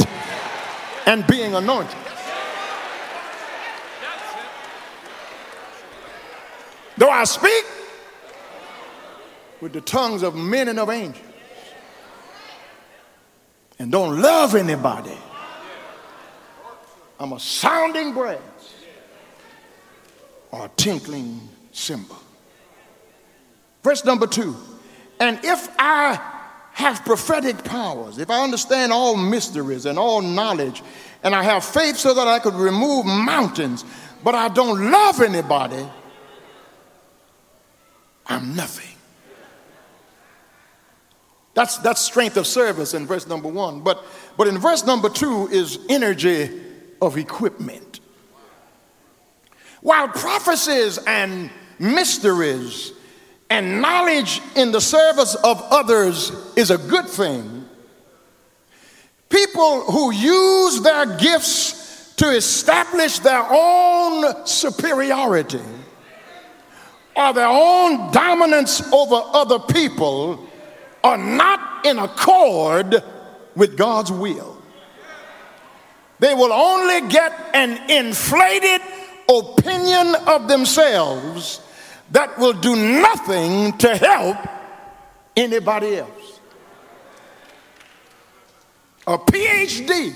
and 1.05 1.27
being 1.27 1.53
anointed. 1.53 2.02
Though 7.03 7.09
I 7.09 7.25
speak 7.25 7.65
with 9.59 9.73
the 9.73 9.81
tongues 9.81 10.23
of 10.23 10.35
men 10.35 10.69
and 10.69 10.79
of 10.79 10.89
angels 10.89 11.25
and 13.77 13.91
don't 13.91 14.21
love 14.21 14.55
anybody, 14.55 15.17
I'm 17.19 17.33
a 17.33 17.41
sounding 17.41 18.13
brass 18.13 18.39
or 20.51 20.67
a 20.67 20.69
tinkling 20.77 21.41
cymbal. 21.73 22.15
Verse 23.83 24.05
number 24.05 24.25
two. 24.25 24.55
And 25.19 25.43
if 25.43 25.67
I 25.77 26.21
have 26.71 27.03
prophetic 27.03 27.65
powers, 27.65 28.17
if 28.17 28.29
I 28.29 28.45
understand 28.45 28.93
all 28.93 29.17
mysteries 29.17 29.85
and 29.85 29.99
all 29.99 30.21
knowledge, 30.21 30.81
and 31.21 31.35
I 31.35 31.43
have 31.43 31.65
faith 31.65 31.97
so 31.97 32.13
that 32.13 32.29
I 32.29 32.39
could 32.39 32.55
remove 32.55 33.05
mountains, 33.05 33.83
but 34.23 34.35
I 34.35 34.47
don't 34.47 34.89
love 34.89 35.19
anybody, 35.19 35.85
I'm 38.27 38.55
nothing. 38.55 38.95
That's, 41.53 41.77
that's 41.77 42.01
strength 42.01 42.37
of 42.37 42.47
service 42.47 42.93
in 42.93 43.05
verse 43.05 43.27
number 43.27 43.47
one. 43.47 43.81
But, 43.81 44.03
but 44.37 44.47
in 44.47 44.57
verse 44.57 44.85
number 44.85 45.09
two 45.09 45.47
is 45.51 45.79
energy 45.87 46.49
of 47.01 47.17
equipment. 47.17 47.99
While 49.81 50.07
prophecies 50.07 50.97
and 51.05 51.49
mysteries 51.77 52.93
and 53.49 53.81
knowledge 53.81 54.41
in 54.55 54.71
the 54.71 54.81
service 54.81 55.35
of 55.35 55.61
others 55.69 56.31
is 56.55 56.71
a 56.71 56.77
good 56.77 57.07
thing, 57.07 57.65
people 59.29 59.83
who 59.91 60.11
use 60.11 60.81
their 60.81 61.17
gifts 61.17 62.13
to 62.15 62.29
establish 62.29 63.19
their 63.19 63.45
own 63.47 64.45
superiority 64.47 65.59
or 67.15 67.33
their 67.33 67.47
own 67.47 68.11
dominance 68.11 68.81
over 68.91 69.21
other 69.33 69.59
people 69.59 70.47
are 71.03 71.17
not 71.17 71.85
in 71.85 71.99
accord 71.99 73.03
with 73.55 73.77
God's 73.77 74.11
will. 74.11 74.61
They 76.19 76.33
will 76.33 76.53
only 76.53 77.09
get 77.09 77.33
an 77.53 77.89
inflated 77.89 78.81
opinion 79.29 80.15
of 80.27 80.47
themselves 80.47 81.61
that 82.11 82.37
will 82.37 82.53
do 82.53 82.75
nothing 82.75 83.77
to 83.79 83.95
help 83.95 84.37
anybody 85.35 85.97
else. 85.97 86.39
A 89.05 89.17
PhD 89.17 90.13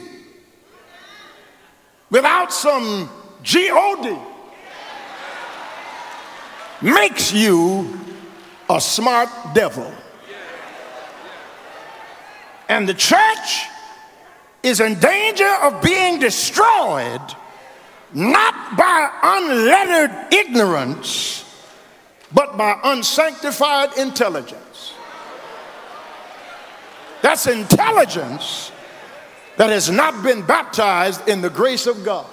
without 2.09 2.53
some 2.53 3.09
GOD 3.43 4.17
makes 6.81 7.33
you 7.33 7.99
a 8.69 8.79
smart 8.79 9.29
devil. 9.53 9.91
And 12.69 12.87
the 12.87 12.93
church 12.93 13.65
is 14.63 14.79
in 14.79 14.99
danger 14.99 15.49
of 15.63 15.81
being 15.81 16.19
destroyed 16.19 17.21
not 18.13 18.77
by 18.77 19.09
unlettered 19.23 20.33
ignorance, 20.33 21.43
but 22.33 22.57
by 22.57 22.79
unsanctified 22.83 23.97
intelligence. 23.97 24.93
That's 27.21 27.47
intelligence 27.47 28.71
that 29.57 29.69
has 29.69 29.89
not 29.89 30.23
been 30.23 30.45
baptized 30.45 31.27
in 31.27 31.41
the 31.41 31.49
grace 31.49 31.87
of 31.87 32.05
God. 32.05 32.27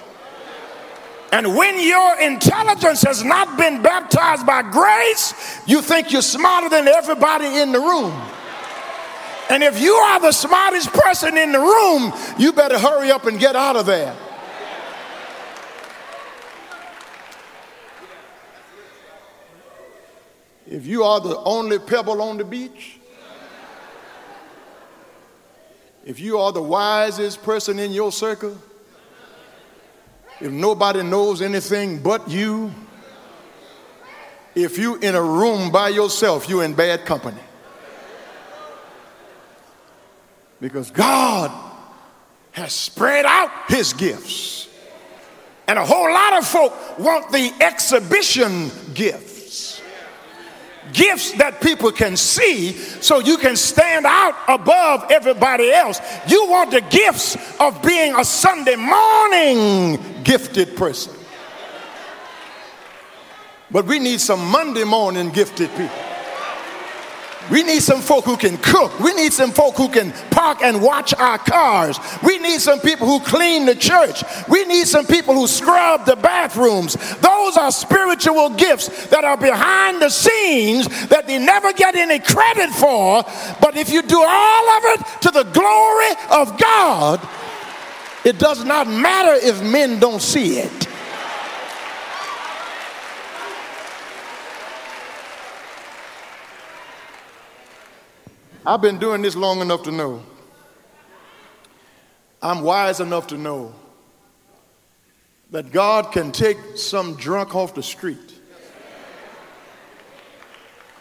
And 1.35 1.53
when 1.53 1.77
your 1.85 2.17
intelligence 2.21 3.01
has 3.01 3.21
not 3.21 3.57
been 3.57 3.81
baptized 3.81 4.45
by 4.45 4.61
grace, 4.61 5.59
you 5.67 5.81
think 5.81 6.13
you're 6.13 6.21
smarter 6.21 6.69
than 6.69 6.87
everybody 6.87 7.57
in 7.57 7.73
the 7.73 7.79
room. 7.79 8.13
And 9.49 9.61
if 9.61 9.81
you 9.81 9.91
are 9.91 10.21
the 10.21 10.31
smartest 10.31 10.93
person 10.93 11.37
in 11.37 11.51
the 11.51 11.59
room, 11.59 12.13
you 12.39 12.53
better 12.53 12.79
hurry 12.79 13.11
up 13.11 13.25
and 13.25 13.37
get 13.37 13.53
out 13.53 13.75
of 13.75 13.85
there. 13.85 14.15
If 20.65 20.87
you 20.87 21.03
are 21.03 21.19
the 21.19 21.37
only 21.39 21.79
pebble 21.79 22.21
on 22.21 22.37
the 22.37 22.45
beach, 22.45 22.97
if 26.05 26.17
you 26.17 26.39
are 26.39 26.53
the 26.53 26.63
wisest 26.63 27.43
person 27.43 27.77
in 27.77 27.91
your 27.91 28.13
circle, 28.13 28.57
if 30.41 30.51
nobody 30.51 31.03
knows 31.03 31.41
anything 31.41 31.99
but 31.99 32.29
you, 32.29 32.73
if 34.53 34.77
you 34.77 34.95
in 34.95 35.15
a 35.15 35.21
room 35.21 35.71
by 35.71 35.89
yourself, 35.89 36.49
you're 36.49 36.63
in 36.63 36.73
bad 36.73 37.05
company. 37.05 37.41
Because 40.61 40.91
God 40.91 41.51
has 42.51 42.73
spread 42.73 43.25
out 43.25 43.51
his 43.67 43.93
gifts. 43.93 44.69
And 45.67 45.77
a 45.77 45.85
whole 45.85 46.11
lot 46.11 46.37
of 46.37 46.47
folk 46.47 46.99
want 46.99 47.31
the 47.31 47.51
exhibition 47.59 48.71
gift 48.93 49.34
gifts 50.95 51.33
that 51.33 51.61
people 51.61 51.91
can 51.91 52.15
see 52.15 52.71
so 52.71 53.19
you 53.19 53.37
can 53.37 53.55
stand 53.55 54.05
out 54.05 54.35
above 54.47 55.11
everybody 55.11 55.71
else. 55.71 55.99
You 56.27 56.47
want 56.47 56.71
the 56.71 56.81
gifts 56.81 57.35
of 57.59 57.81
being 57.83 58.15
a 58.15 58.23
Sunday 58.23 58.75
morning 58.75 60.23
gifted 60.23 60.75
person. 60.75 61.13
But 63.71 63.85
we 63.85 63.99
need 63.99 64.21
some 64.21 64.39
Monday 64.51 64.83
morning 64.85 65.31
gifted 65.31 65.69
people. 65.71 66.14
We 67.51 67.63
need 67.63 67.81
some 67.81 68.01
folk 68.01 68.25
who 68.25 68.37
can 68.37 68.57
cook. 68.57 68.99
We 68.99 69.13
need 69.13 69.33
some 69.33 69.51
folk 69.51 69.75
who 69.75 69.89
can 69.89 70.11
park 70.31 70.61
and 70.61 70.81
watch 70.81 71.13
our 71.13 71.37
cars. 71.37 71.99
We 72.23 72.39
need 72.39 72.59
some 72.59 72.79
people 72.79 73.07
who 73.07 73.19
clean 73.19 73.65
the 73.65 73.75
church. 73.75 74.23
We 74.47 74.65
need 74.65 74.87
some 74.87 75.05
people 75.05 75.35
who 75.35 75.47
scrub 75.47 76.05
the 76.05 76.15
bathrooms. 76.15 76.95
Those 77.17 77.57
are 77.57 77.71
spiritual 77.71 78.49
gifts 78.51 79.07
that 79.07 79.23
are 79.23 79.37
behind 79.37 80.01
the 80.01 80.09
scenes 80.09 81.07
that 81.07 81.27
they 81.27 81.37
never 81.37 81.71
get 81.73 81.95
any 81.95 82.19
credit 82.19 82.69
for. 82.71 83.23
But 83.61 83.77
if 83.77 83.89
you 83.89 84.01
do 84.01 84.21
all 84.21 84.69
of 84.69 84.83
it 84.85 85.21
to 85.21 85.31
the 85.31 85.43
glory 85.43 86.11
of 86.31 86.59
God, 86.59 87.27
it 88.23 88.39
does 88.39 88.65
not 88.65 88.87
matter 88.87 89.33
if 89.45 89.61
men 89.61 89.99
don't 89.99 90.21
see 90.21 90.57
it. 90.57 90.84
I've 98.67 98.81
been 98.81 98.97
doing 98.97 99.21
this 99.21 99.35
long 99.35 99.61
enough 99.61 99.83
to 99.83 99.91
know. 99.91 100.23
I'm 102.41 102.61
wise 102.61 102.99
enough 102.99 103.27
to 103.27 103.37
know 103.37 103.75
that 105.51 105.71
God 105.71 106.11
can 106.11 106.31
take 106.31 106.57
some 106.75 107.15
drunk 107.15 107.55
off 107.55 107.75
the 107.75 107.83
street 107.83 108.39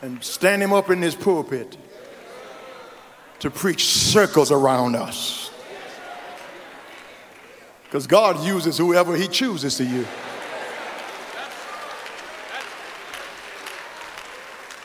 and 0.03 0.23
stand 0.23 0.63
him 0.63 0.75
up 0.75 0.91
in 0.91 1.01
his 1.01 1.15
pulpit 1.15 1.79
to 3.39 3.51
preach 3.51 3.87
circles 3.87 4.53
around 4.53 4.95
us. 4.95 5.51
Because 7.85 8.07
God 8.07 8.45
uses 8.45 8.77
whoever 8.77 9.17
he 9.17 9.27
chooses 9.27 9.77
to 9.77 9.85
use. 9.85 10.07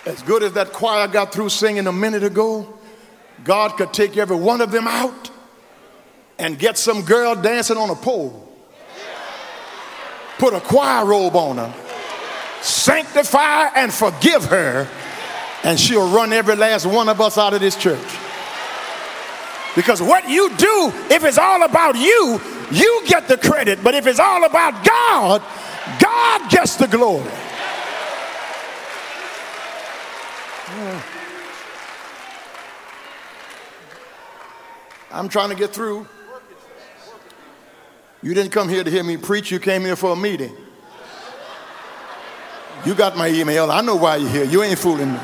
As 0.09 0.23
good 0.23 0.41
as 0.41 0.53
that 0.53 0.73
choir 0.73 1.07
got 1.07 1.31
through 1.31 1.49
singing 1.49 1.85
a 1.85 1.91
minute 1.93 2.23
ago, 2.23 2.67
God 3.43 3.77
could 3.77 3.93
take 3.93 4.17
every 4.17 4.35
one 4.35 4.59
of 4.59 4.71
them 4.71 4.87
out 4.87 5.29
and 6.39 6.57
get 6.57 6.79
some 6.79 7.03
girl 7.03 7.35
dancing 7.35 7.77
on 7.77 7.91
a 7.91 7.95
pole, 7.95 8.51
put 10.39 10.55
a 10.55 10.61
choir 10.61 11.05
robe 11.05 11.35
on 11.35 11.57
her, 11.57 11.73
sanctify 12.63 13.67
and 13.75 13.93
forgive 13.93 14.45
her, 14.45 14.87
and 15.63 15.79
she'll 15.79 16.11
run 16.11 16.33
every 16.33 16.55
last 16.55 16.87
one 16.87 17.07
of 17.07 17.21
us 17.21 17.37
out 17.37 17.53
of 17.53 17.61
this 17.61 17.75
church. 17.75 18.17
Because 19.75 20.01
what 20.01 20.27
you 20.27 20.49
do, 20.57 20.91
if 21.11 21.23
it's 21.23 21.37
all 21.37 21.61
about 21.61 21.95
you, 21.95 22.41
you 22.71 23.03
get 23.05 23.27
the 23.27 23.37
credit. 23.37 23.83
But 23.83 23.93
if 23.93 24.07
it's 24.07 24.19
all 24.19 24.43
about 24.43 24.83
God, 24.83 25.43
God 26.01 26.49
gets 26.49 26.77
the 26.77 26.87
glory. 26.87 27.29
I'm 35.11 35.29
trying 35.29 35.49
to 35.49 35.55
get 35.55 35.71
through. 35.71 36.07
You 38.21 38.33
didn't 38.33 38.51
come 38.51 38.69
here 38.69 38.83
to 38.83 38.91
hear 38.91 39.03
me 39.03 39.17
preach, 39.17 39.49
you 39.51 39.59
came 39.59 39.81
here 39.81 39.95
for 39.95 40.11
a 40.11 40.15
meeting. 40.15 40.55
You 42.85 42.95
got 42.95 43.17
my 43.17 43.27
email. 43.27 43.71
I 43.71 43.81
know 43.81 43.95
why 43.95 44.17
you're 44.17 44.29
here. 44.29 44.43
You 44.45 44.63
ain't 44.63 44.79
fooling 44.79 45.11
me. 45.11 45.19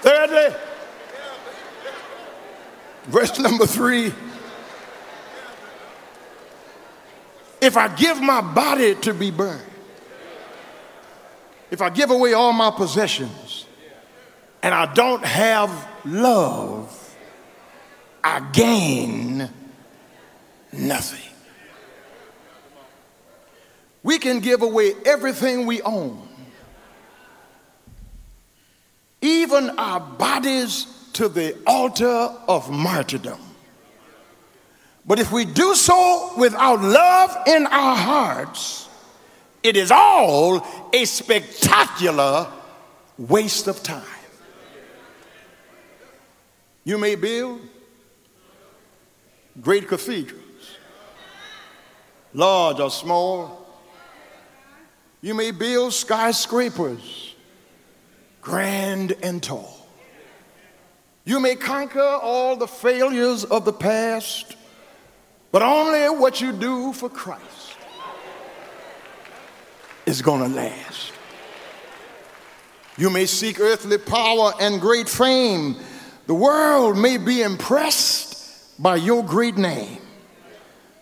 Thirdly, 0.00 0.56
verse 3.04 3.38
number 3.38 3.66
three. 3.66 4.12
If 7.60 7.76
I 7.76 7.94
give 7.94 8.20
my 8.20 8.40
body 8.40 8.96
to 8.96 9.14
be 9.14 9.30
burned, 9.30 9.62
if 11.70 11.80
I 11.80 11.90
give 11.90 12.10
away 12.10 12.32
all 12.32 12.52
my 12.52 12.70
possessions 12.70 13.66
and 14.62 14.74
I 14.74 14.92
don't 14.92 15.24
have 15.24 15.70
love, 16.04 17.16
I 18.22 18.40
gain 18.52 19.48
nothing. 20.72 21.18
We 24.02 24.18
can 24.18 24.40
give 24.40 24.62
away 24.62 24.94
everything 25.04 25.66
we 25.66 25.80
own, 25.82 26.28
even 29.20 29.70
our 29.78 30.00
bodies 30.00 30.86
to 31.12 31.28
the 31.28 31.56
altar 31.66 32.06
of 32.48 32.70
martyrdom. 32.70 33.38
But 35.04 35.18
if 35.18 35.32
we 35.32 35.44
do 35.44 35.74
so 35.74 36.32
without 36.38 36.80
love 36.80 37.36
in 37.46 37.66
our 37.66 37.96
hearts, 37.96 38.88
it 39.62 39.76
is 39.76 39.90
all 39.90 40.66
a 40.92 41.04
spectacular 41.04 42.48
waste 43.18 43.66
of 43.68 43.82
time. 43.82 44.21
You 46.84 46.98
may 46.98 47.14
build 47.14 47.60
great 49.60 49.86
cathedrals, 49.86 50.42
large 52.34 52.80
or 52.80 52.90
small. 52.90 53.66
You 55.20 55.34
may 55.34 55.52
build 55.52 55.92
skyscrapers, 55.92 57.36
grand 58.40 59.12
and 59.22 59.42
tall. 59.42 59.86
You 61.24 61.38
may 61.38 61.54
conquer 61.54 62.00
all 62.00 62.56
the 62.56 62.66
failures 62.66 63.44
of 63.44 63.64
the 63.64 63.72
past, 63.72 64.56
but 65.52 65.62
only 65.62 66.18
what 66.18 66.40
you 66.40 66.52
do 66.52 66.92
for 66.92 67.08
Christ 67.08 67.76
is 70.04 70.20
going 70.20 70.50
to 70.50 70.56
last. 70.56 71.12
You 72.98 73.08
may 73.08 73.26
seek 73.26 73.60
earthly 73.60 73.98
power 73.98 74.52
and 74.60 74.80
great 74.80 75.08
fame. 75.08 75.76
The 76.26 76.34
world 76.34 76.98
may 76.98 77.16
be 77.16 77.42
impressed 77.42 78.80
by 78.80 78.96
your 78.96 79.24
great 79.24 79.56
name. 79.56 79.98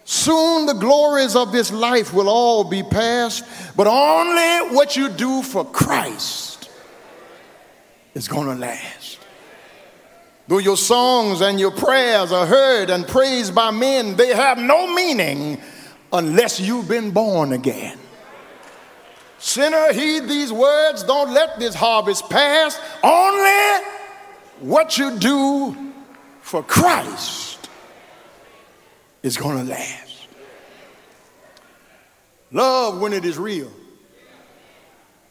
Soon 0.05 0.67
the 0.67 0.75
glories 0.75 1.37
of 1.37 1.53
this 1.53 1.71
life 1.71 2.13
will 2.13 2.29
all 2.29 2.65
be 2.65 2.83
past, 2.83 3.45
but 3.77 3.87
only 3.87 4.75
what 4.75 4.97
you 4.97 5.09
do 5.09 5.43
for 5.43 5.65
Christ 5.65 6.69
is 8.15 8.27
going 8.27 8.47
to 8.49 8.55
last. 8.55 9.19
Though 10.49 10.59
your 10.59 10.77
songs 10.77 11.43
and 11.43 11.61
your 11.61 11.71
prayers 11.71 12.33
are 12.33 12.45
heard 12.45 12.91
and 12.91 13.07
praised 13.07 13.55
by 13.55 13.71
men, 13.71 14.17
they 14.17 14.35
have 14.35 14.59
no 14.59 14.93
meaning 14.93 15.61
unless 16.13 16.59
you've 16.59 16.89
been 16.89 17.13
born 17.13 17.53
again. 17.53 17.97
Sinner, 19.39 19.93
heed 19.93 20.29
these 20.29 20.53
words. 20.53 21.05
Don't 21.05 21.33
let 21.33 21.61
this 21.61 21.75
harvest 21.75 22.29
pass. 22.29 22.81
Only 23.03 23.87
what 24.61 24.99
you 24.99 25.19
do 25.19 25.93
for 26.43 26.63
Christ 26.63 27.69
is 29.23 29.37
going 29.37 29.59
to 29.59 29.65
last. 29.65 30.29
Love, 32.53 33.01
when 33.01 33.13
it 33.13 33.25
is 33.25 33.39
real, 33.39 33.71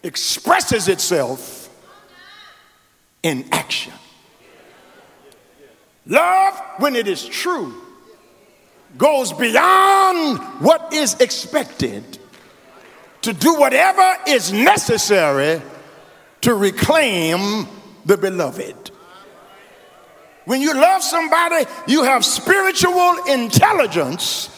expresses 0.04 0.88
itself 0.88 1.70
in 3.24 3.46
action. 3.52 3.94
Love, 6.06 6.60
when 6.78 6.96
it 6.96 7.08
is 7.08 7.26
true, 7.26 7.74
goes 8.98 9.34
beyond 9.34 10.39
what 10.62 10.94
is 10.94 11.20
expected 11.20 12.18
to 13.22 13.34
do 13.34 13.56
whatever 13.56 14.15
is 14.28 14.52
necessary 14.52 15.62
to 16.42 16.54
reclaim 16.54 17.68
the 18.06 18.18
beloved. 18.18 18.92
When 20.50 20.62
you 20.62 20.74
love 20.74 21.04
somebody, 21.04 21.70
you 21.86 22.02
have 22.02 22.26
spiritual 22.26 23.24
intelligence 23.28 24.50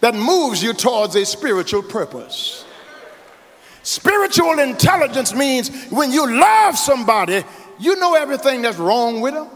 that 0.00 0.14
moves 0.14 0.62
you 0.62 0.74
towards 0.74 1.16
a 1.16 1.24
spiritual 1.24 1.82
purpose. 1.82 2.66
Spiritual 3.82 4.58
intelligence 4.58 5.32
means 5.32 5.86
when 5.86 6.12
you 6.12 6.38
love 6.38 6.76
somebody, 6.76 7.42
you 7.78 7.96
know 7.96 8.14
everything 8.14 8.60
that's 8.60 8.76
wrong 8.76 9.22
with 9.22 9.32
them. 9.32 9.48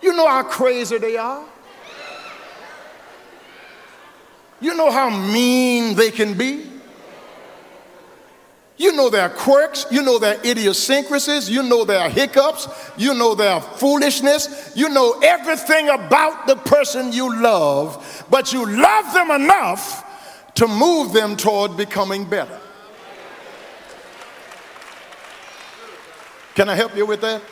You 0.00 0.16
know 0.16 0.28
how 0.28 0.42
crazy 0.42 0.96
they 0.96 1.18
are. 1.18 1.44
You 4.58 4.74
know 4.74 4.90
how 4.90 5.10
mean 5.10 5.96
they 5.96 6.10
can 6.10 6.32
be. 6.32 6.75
You 8.78 8.92
know 8.92 9.08
their 9.08 9.30
quirks, 9.30 9.86
you 9.90 10.02
know 10.02 10.18
their 10.18 10.38
idiosyncrasies, 10.44 11.48
you 11.48 11.62
know 11.62 11.84
their 11.84 12.10
hiccups, 12.10 12.68
you 12.98 13.14
know 13.14 13.34
their 13.34 13.60
foolishness, 13.60 14.72
you 14.76 14.90
know 14.90 15.18
everything 15.22 15.88
about 15.88 16.46
the 16.46 16.56
person 16.56 17.12
you 17.12 17.40
love, 17.40 18.26
but 18.30 18.52
you 18.52 18.66
love 18.66 19.14
them 19.14 19.30
enough 19.30 20.04
to 20.56 20.68
move 20.68 21.12
them 21.14 21.36
toward 21.36 21.76
becoming 21.76 22.28
better. 22.28 22.60
Can 26.54 26.68
I 26.68 26.74
help 26.74 26.96
you 26.96 27.06
with 27.06 27.22
that? 27.22 27.42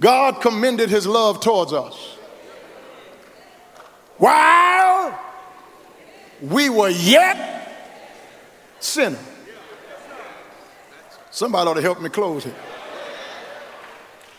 God 0.00 0.40
commended 0.40 0.90
his 0.90 1.06
love 1.06 1.40
towards 1.40 1.72
us. 1.72 2.16
While 4.16 5.18
we 6.40 6.68
were 6.68 6.90
yet 6.90 7.63
sinner. 8.84 9.18
Somebody 11.30 11.68
ought 11.68 11.74
to 11.74 11.82
help 11.82 12.00
me 12.00 12.08
close 12.08 12.44
here. 12.44 12.54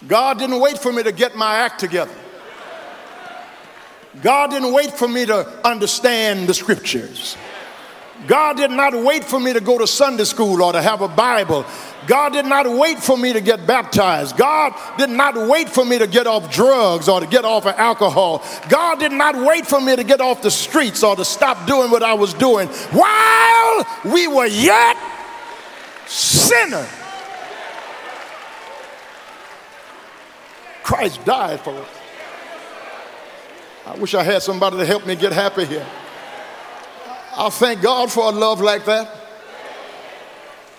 God 0.08 0.40
didn't 0.40 0.60
wait 0.60 0.78
for 0.78 0.94
me 0.94 1.04
to 1.04 1.12
get 1.12 1.36
my 1.36 1.58
act 1.58 1.80
together. 1.80 2.14
God 4.22 4.52
didn't 4.52 4.72
wait 4.72 4.92
for 4.92 5.08
me 5.08 5.26
to 5.26 5.68
understand 5.68 6.48
the 6.48 6.54
scriptures. 6.54 7.36
God 8.28 8.58
did 8.58 8.72
not 8.72 8.94
wait 8.94 9.24
for 9.24 9.40
me 9.40 9.54
to 9.54 9.62
go 9.62 9.78
to 9.78 9.88
Sunday 9.88 10.24
school 10.24 10.62
or 10.62 10.74
to 10.74 10.82
have 10.82 11.02
a 11.02 11.08
Bible. 11.08 11.66
God 12.08 12.34
did 12.34 12.46
not 12.46 12.70
wait 12.70 13.00
for 13.00 13.18
me 13.18 13.34
to 13.34 13.42
get 13.42 13.66
baptized. 13.66 14.38
God 14.38 14.74
did 14.98 15.10
not 15.10 15.36
wait 15.50 15.70
for 15.70 15.84
me 15.86 15.98
to 15.98 16.08
get 16.08 16.28
off 16.28 16.52
drugs 16.52 17.10
or 17.10 17.20
to 17.20 17.28
get 17.28 17.46
off 17.46 17.66
of 17.66 17.76
alcohol. 17.76 18.44
God 18.70 19.00
did 19.00 19.12
not 19.12 19.36
wait 19.36 19.66
for 19.66 19.82
me 19.82 19.96
to 19.96 20.04
get 20.04 20.22
off 20.22 20.42
the 20.42 20.52
streets 20.52 21.04
or 21.04 21.16
to 21.16 21.26
stop 21.26 21.66
doing 21.68 21.92
what 21.92 22.04
I 22.04 22.14
was 22.14 22.34
doing 22.34 22.68
while 22.92 23.88
we 24.06 24.28
were 24.28 24.48
yet 24.48 24.98
sinners. 26.08 26.88
Christ 30.84 31.26
died 31.26 31.60
for 31.62 31.72
us. 31.72 31.90
I 33.88 33.96
wish 33.98 34.14
I 34.14 34.24
had 34.24 34.42
somebody 34.42 34.78
to 34.78 34.86
help 34.86 35.06
me 35.06 35.16
get 35.16 35.32
happy 35.32 35.66
here. 35.66 35.86
I 37.38 37.50
thank 37.50 37.82
God 37.82 38.12
for 38.12 38.30
a 38.30 38.32
love 38.32 38.62
like 38.62 38.86
that. 38.86 39.14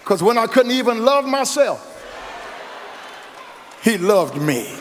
Because 0.01 0.23
when 0.23 0.38
I 0.38 0.47
couldn't 0.47 0.73
even 0.73 1.05
love 1.05 1.27
myself, 1.27 1.92
He 3.83 3.99
loved 3.99 4.40
me. 4.40 4.73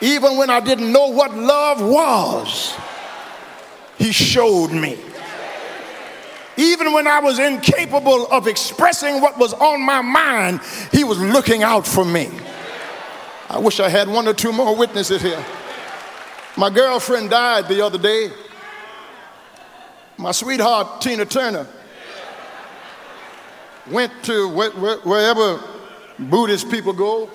Even 0.00 0.36
when 0.36 0.50
I 0.50 0.60
didn't 0.60 0.92
know 0.92 1.08
what 1.08 1.34
love 1.34 1.82
was, 1.82 2.74
He 3.98 4.12
showed 4.12 4.72
me. 4.72 4.98
Even 6.56 6.92
when 6.92 7.06
I 7.06 7.20
was 7.20 7.38
incapable 7.38 8.26
of 8.32 8.48
expressing 8.48 9.20
what 9.20 9.38
was 9.38 9.52
on 9.54 9.80
my 9.80 10.00
mind, 10.00 10.60
He 10.90 11.04
was 11.04 11.20
looking 11.20 11.62
out 11.62 11.86
for 11.86 12.04
me. 12.04 12.30
I 13.48 13.58
wish 13.58 13.78
I 13.78 13.88
had 13.88 14.08
one 14.08 14.26
or 14.26 14.34
two 14.34 14.52
more 14.52 14.74
witnesses 14.74 15.22
here. 15.22 15.44
My 16.56 16.70
girlfriend 16.70 17.30
died 17.30 17.68
the 17.68 17.80
other 17.82 17.98
day 17.98 18.32
my 20.18 20.32
sweetheart, 20.32 21.00
Tina 21.00 21.24
Turner, 21.24 21.66
went 23.88 24.12
to 24.24 24.48
wherever 24.48 25.62
Buddhist 26.18 26.68
people 26.70 26.92
go. 26.92 27.30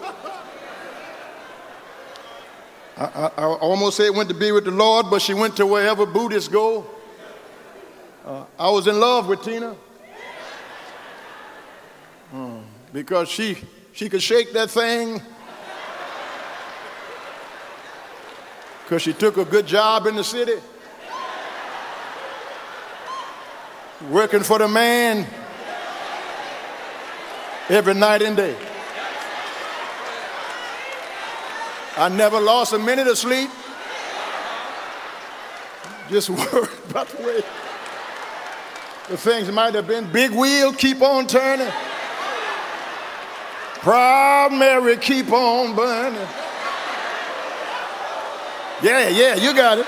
I, 2.98 3.06
I, 3.06 3.32
I, 3.38 3.46
almost 3.46 3.98
said 3.98 4.10
went 4.16 4.30
to 4.30 4.36
be 4.36 4.52
with 4.52 4.66
the 4.66 4.72
Lord, 4.72 5.08
but 5.10 5.22
she 5.22 5.34
went 5.34 5.56
to 5.58 5.66
wherever 5.66 6.06
Buddhists 6.06 6.50
go. 6.50 6.86
Uh, 8.24 8.46
I 8.60 8.70
was 8.70 8.86
in 8.88 9.00
love 9.00 9.28
with 9.28 9.42
Tina 9.44 9.76
uh, 12.34 12.58
because 12.92 13.30
she, 13.30 13.58
she 13.94 14.10
could 14.10 14.22
shake 14.22 14.54
that 14.54 14.70
thing. 14.70 15.22
Because 18.84 19.02
she 19.02 19.14
took 19.14 19.38
a 19.38 19.46
good 19.46 19.66
job 19.66 20.06
in 20.06 20.16
the 20.16 20.24
city. 20.24 20.62
Working 24.10 24.44
for 24.44 24.60
the 24.60 24.68
man 24.68 25.26
every 27.70 27.94
night 27.94 28.22
and 28.22 28.36
day. 28.36 28.56
I 31.96 32.10
never 32.10 32.40
lost 32.40 32.74
a 32.74 32.80
minute 32.80 33.08
of 33.08 33.18
sleep. 33.18 33.50
Just 36.10 36.30
worried 36.32 36.70
about 36.90 37.08
the 37.08 37.24
way 37.24 37.42
the 39.10 39.18
things 39.18 39.52
might 39.52 39.76
have 39.76 39.88
been. 39.88 40.12
Big 40.12 40.32
wheel, 40.32 40.74
keep 40.74 41.02
on 41.02 41.28
turning. 41.28 41.72
Proud 43.76 44.54
Mary, 44.54 44.98
keep 44.98 45.32
on 45.32 45.76
burning. 45.76 46.28
Yeah, 48.82 49.10
yeah, 49.10 49.36
you 49.36 49.54
got 49.54 49.78
it. 49.78 49.86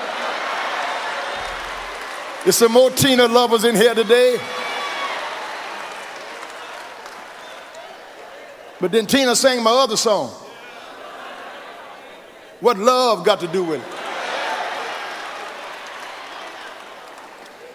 There's 2.46 2.58
some 2.58 2.74
more 2.74 2.92
Tina 2.92 3.28
lovers 3.28 3.64
in 3.64 3.74
here 3.76 3.96
today. 3.96 4.40
But 8.80 8.92
then 8.92 9.08
Tina 9.08 9.36
sang 9.36 9.64
my 9.64 9.72
other 9.72 9.98
song. 9.98 10.30
What 12.60 12.78
love 12.78 13.26
got 13.26 13.40
to 13.40 13.48
do 13.48 13.64
with 13.64 13.82
it? 13.82 13.88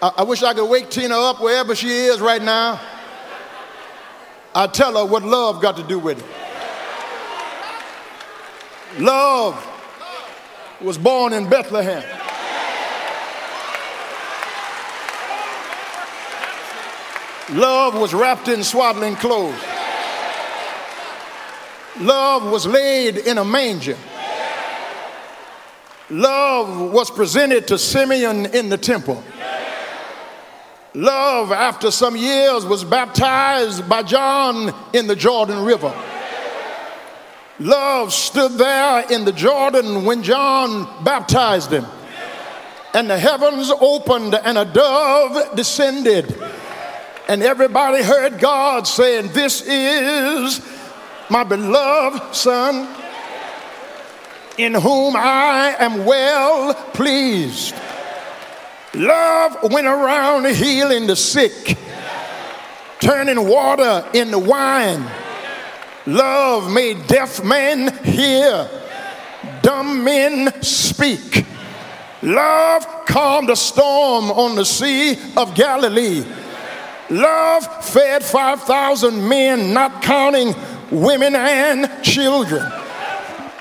I, 0.01 0.13
I 0.19 0.23
wish 0.23 0.41
I 0.41 0.53
could 0.53 0.69
wake 0.69 0.89
Tina 0.89 1.19
up 1.19 1.41
wherever 1.41 1.75
she 1.75 1.89
is 1.89 2.21
right 2.21 2.41
now. 2.41 2.79
I 4.55 4.67
tell 4.67 4.95
her 4.95 5.05
what 5.05 5.23
love 5.23 5.61
got 5.61 5.75
to 5.75 5.83
do 5.83 5.99
with 5.99 6.17
it. 6.17 6.25
Love 9.01 9.67
was 10.79 10.97
born 10.97 11.33
in 11.33 11.49
Bethlehem. 11.49 12.20
Love 17.53 17.95
was 17.99 18.13
wrapped 18.13 18.47
in 18.47 18.63
swaddling 18.63 19.15
clothes. 19.15 19.59
Love 21.99 22.49
was 22.49 22.65
laid 22.65 23.17
in 23.17 23.37
a 23.37 23.43
manger. 23.43 23.97
Love 26.09 26.91
was 26.91 27.11
presented 27.11 27.67
to 27.67 27.77
Simeon 27.77 28.45
in 28.47 28.69
the 28.69 28.77
temple. 28.77 29.21
Love, 30.93 31.51
after 31.51 31.91
some 31.91 32.15
years, 32.15 32.65
was 32.65 32.85
baptized 32.85 33.87
by 33.87 34.03
John 34.03 34.73
in 34.93 35.07
the 35.07 35.15
Jordan 35.15 35.63
River. 35.65 35.93
Love 37.59 38.13
stood 38.13 38.53
there 38.53 39.05
in 39.11 39.25
the 39.25 39.31
Jordan 39.33 40.05
when 40.05 40.23
John 40.23 41.03
baptized 41.03 41.71
him. 41.71 41.85
And 42.93 43.09
the 43.09 43.19
heavens 43.19 43.71
opened 43.79 44.35
and 44.35 44.57
a 44.57 44.65
dove 44.65 45.55
descended 45.55 46.33
and 47.31 47.41
everybody 47.43 48.03
heard 48.03 48.39
God 48.39 48.85
saying, 48.85 49.29
This 49.31 49.61
is 49.65 50.59
my 51.29 51.45
beloved 51.45 52.35
Son, 52.35 52.93
in 54.57 54.73
whom 54.73 55.15
I 55.15 55.73
am 55.79 56.03
well 56.03 56.73
pleased. 56.73 57.73
Love 58.93 59.71
went 59.71 59.87
around 59.87 60.45
healing 60.47 61.07
the 61.07 61.15
sick. 61.15 61.77
turning 62.99 63.47
water 63.47 64.05
into 64.13 64.37
wine. 64.37 65.09
Love 66.07 66.69
made 66.69 67.07
deaf 67.07 67.41
men 67.45 67.95
hear, 68.03 68.69
dumb 69.61 70.03
men 70.03 70.61
speak. 70.61 71.45
Love 72.21 73.05
calmed 73.05 73.49
a 73.49 73.55
storm 73.55 74.25
on 74.31 74.57
the 74.57 74.65
Sea 74.65 75.17
of 75.37 75.55
Galilee. 75.55 76.25
Love 77.11 77.83
fed 77.83 78.23
5,000 78.23 79.27
men, 79.27 79.73
not 79.73 80.01
counting 80.01 80.55
women 80.89 81.35
and 81.35 82.01
children. 82.01 82.63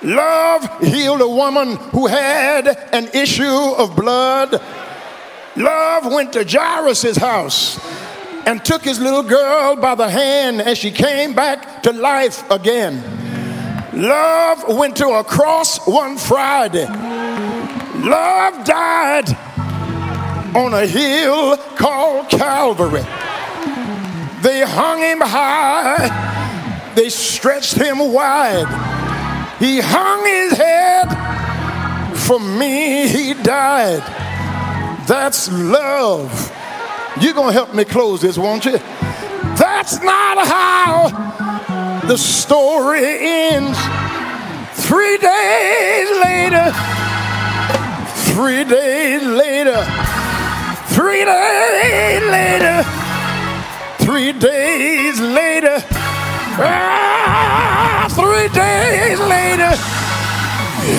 Love 0.05 0.81
healed 0.81 1.21
a 1.21 1.29
woman 1.29 1.75
who 1.91 2.07
had 2.07 2.69
an 2.93 3.09
issue 3.13 3.45
of 3.45 3.97
blood. 3.97 4.63
Love 5.57 6.13
went 6.13 6.33
to 6.33 6.45
Jairus' 6.45 7.17
house 7.17 7.85
and 8.47 8.65
took 8.65 8.83
his 8.85 9.01
little 9.01 9.25
girl 9.25 9.75
by 9.75 9.97
the 9.97 10.09
hand 10.09 10.63
as 10.63 10.79
she 10.79 10.93
came 10.93 11.35
back 11.35 11.83
to 11.83 11.93
life 11.93 12.49
again. 12.53 13.03
Love 13.93 14.65
went 14.69 14.97
to 14.99 15.09
a 15.09 15.25
cross 15.25 15.85
one 15.89 16.17
Friday. 16.17 16.87
Love 16.87 18.65
died 18.65 19.29
on 20.55 20.73
a 20.73 20.87
hill 20.87 21.57
called 21.77 22.29
Calvary. 22.29 23.05
They 24.43 24.63
hung 24.63 25.01
him 25.01 25.21
high, 25.21 26.93
they 26.95 27.11
stretched 27.11 27.75
him 27.75 27.99
wide. 27.99 28.69
He 29.59 29.81
hung 29.81 30.25
his 30.25 30.57
head, 30.57 32.17
for 32.17 32.41
me, 32.41 33.07
he 33.09 33.35
died. 33.35 34.03
That's 35.07 35.51
love. 35.53 36.51
You're 37.21 37.35
going 37.35 37.49
to 37.49 37.53
help 37.53 37.75
me 37.75 37.85
close 37.85 38.23
this, 38.23 38.39
won't 38.39 38.65
you? 38.65 38.79
That's 39.59 40.01
not 40.03 40.47
how 40.47 42.01
the 42.07 42.17
story 42.17 43.05
ends. 43.05 43.79
Three 44.73 45.19
days 45.19 46.11
later, 46.25 46.73
three 48.33 48.65
days 48.65 49.23
later, 49.23 49.85
three 50.89 51.25
days 51.25 52.23
later, 52.23 53.10
three 54.11 54.33
days 54.33 55.21
later, 55.21 55.77
ah, 56.59 58.09
three 58.11 58.49
days 58.49 59.21
later, 59.21 59.71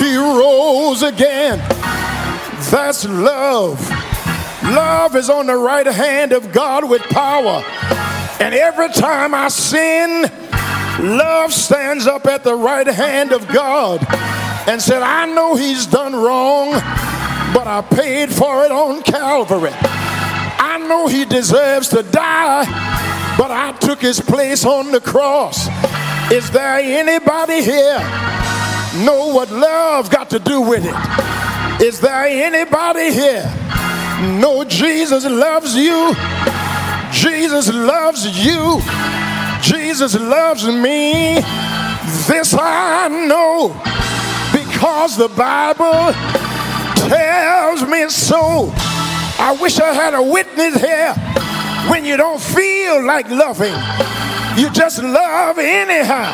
he 0.00 0.16
rose 0.16 1.02
again. 1.02 1.58
That's 2.70 3.06
love. 3.06 3.86
Love 4.64 5.14
is 5.14 5.28
on 5.28 5.44
the 5.44 5.56
right 5.56 5.86
hand 5.86 6.32
of 6.32 6.52
God 6.52 6.88
with 6.88 7.02
power. 7.02 7.62
And 8.40 8.54
every 8.54 8.88
time 8.88 9.34
I 9.34 9.48
sin, 9.48 10.22
love 10.98 11.52
stands 11.52 12.06
up 12.06 12.24
at 12.24 12.44
the 12.44 12.54
right 12.54 12.86
hand 12.86 13.32
of 13.32 13.46
God 13.48 14.00
and 14.66 14.80
said, 14.80 15.02
I 15.02 15.26
know 15.26 15.54
he's 15.54 15.84
done 15.84 16.14
wrong, 16.14 16.70
but 17.52 17.66
I 17.66 17.82
paid 17.90 18.32
for 18.32 18.64
it 18.64 18.72
on 18.72 19.02
Calvary. 19.02 20.01
I 20.64 20.78
know 20.78 21.08
he 21.08 21.24
deserves 21.24 21.88
to 21.88 22.02
die, 22.02 22.64
but 23.36 23.50
I 23.50 23.72
took 23.80 24.00
his 24.00 24.20
place 24.20 24.64
on 24.64 24.92
the 24.92 25.00
cross. 25.00 25.68
Is 26.30 26.50
there 26.50 26.78
anybody 26.78 27.62
here 27.62 27.98
know 29.04 29.32
what 29.34 29.50
love 29.50 30.10
got 30.10 30.30
to 30.30 30.38
do 30.38 30.60
with 30.60 30.84
it? 30.84 31.82
Is 31.82 32.00
there 32.00 32.24
anybody 32.24 33.12
here 33.12 33.44
no, 34.22 34.62
Jesus 34.62 35.24
loves 35.24 35.74
you. 35.74 36.14
Jesus 37.10 37.72
loves 37.72 38.24
you. 38.46 38.80
Jesus 39.60 40.14
loves 40.14 40.64
me. 40.66 41.40
This 42.28 42.54
I 42.56 43.08
know 43.08 43.70
because 44.52 45.16
the 45.16 45.28
Bible 45.28 46.12
tells 47.08 47.82
me 47.82 48.08
so. 48.08 48.72
I 49.42 49.56
wish 49.60 49.80
I 49.80 49.92
had 49.92 50.14
a 50.14 50.22
witness 50.22 50.80
here 50.80 51.14
when 51.90 52.04
you 52.04 52.16
don't 52.16 52.40
feel 52.40 53.04
like 53.04 53.28
loving. 53.28 53.74
You 54.56 54.70
just 54.70 55.02
love 55.02 55.58
anyhow 55.58 56.30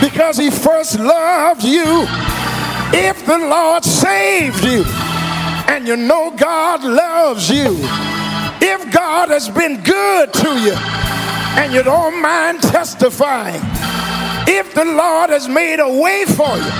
because 0.00 0.38
He 0.38 0.50
first 0.50 0.98
loved 0.98 1.62
you. 1.62 2.06
If 2.94 3.26
the 3.26 3.36
Lord 3.36 3.84
saved 3.84 4.64
you, 4.64 4.82
and 5.68 5.86
you 5.86 5.94
know 5.96 6.30
God 6.30 6.82
loves 6.82 7.50
you, 7.50 7.76
if 8.62 8.90
God 8.90 9.28
has 9.28 9.50
been 9.50 9.82
good 9.82 10.32
to 10.32 10.58
you 10.58 10.74
and 11.60 11.70
you 11.70 11.82
don't 11.82 12.20
mind 12.22 12.62
testifying, 12.62 13.60
if 14.48 14.74
the 14.74 14.86
Lord 14.86 15.28
has 15.28 15.48
made 15.48 15.80
a 15.80 16.00
way 16.00 16.24
for 16.24 16.56
you 16.56 16.72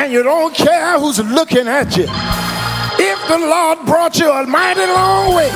and 0.00 0.10
you 0.10 0.22
don't 0.22 0.54
care 0.54 0.98
who's 0.98 1.18
looking 1.18 1.68
at 1.68 1.98
you, 1.98 2.06
the 3.30 3.38
Lord 3.38 3.86
brought 3.86 4.18
you 4.18 4.28
a 4.28 4.44
mighty 4.44 4.80
long 4.80 5.36
way 5.36 5.50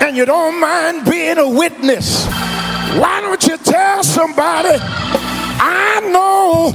and 0.00 0.16
you 0.16 0.24
don't 0.24 0.58
mind 0.58 1.04
being 1.08 1.38
a 1.38 1.48
witness, 1.48 2.26
why 2.98 3.20
don't 3.20 3.40
you 3.46 3.56
tell 3.56 4.02
somebody, 4.02 4.78
I 5.62 6.00
know 6.10 6.72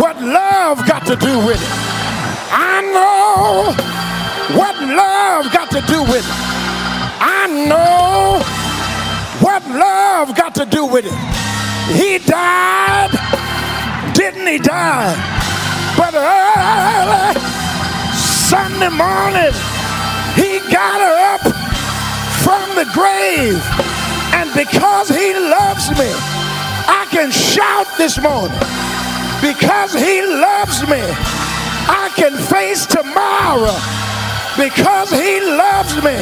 what 0.00 0.16
love 0.22 0.86
got 0.88 1.04
to 1.06 1.16
do 1.16 1.36
with 1.46 1.60
it? 1.60 1.68
I 2.50 2.80
know 2.96 3.74
what 4.56 4.74
love 4.80 5.52
got 5.52 5.70
to 5.72 5.82
do 5.82 6.00
with 6.04 6.24
it. 6.24 6.34
I 7.20 7.46
know 7.68 8.40
what 9.44 9.62
love 9.68 10.34
got 10.34 10.54
to 10.54 10.64
do 10.64 10.86
with 10.86 11.04
it. 11.04 11.12
He 11.92 12.24
died, 12.24 13.10
didn't 14.14 14.46
he 14.46 14.58
die? 14.58 15.14
But 15.98 16.14
early 16.14 17.63
Sunday 18.54 18.88
morning, 18.90 19.52
he 20.38 20.60
got 20.70 21.00
up 21.02 21.42
from 22.46 22.62
the 22.78 22.86
grave. 22.94 23.58
And 24.30 24.48
because 24.54 25.08
he 25.08 25.34
loves 25.34 25.90
me, 25.98 26.06
I 26.86 27.04
can 27.10 27.32
shout 27.32 27.88
this 27.98 28.22
morning. 28.22 28.56
Because 29.42 29.92
he 29.92 30.22
loves 30.22 30.86
me, 30.86 31.02
I 31.90 32.12
can 32.14 32.36
face 32.46 32.86
tomorrow 32.86 33.74
because 34.54 35.10
he 35.10 35.40
loves 35.40 35.96
me. 35.96 36.14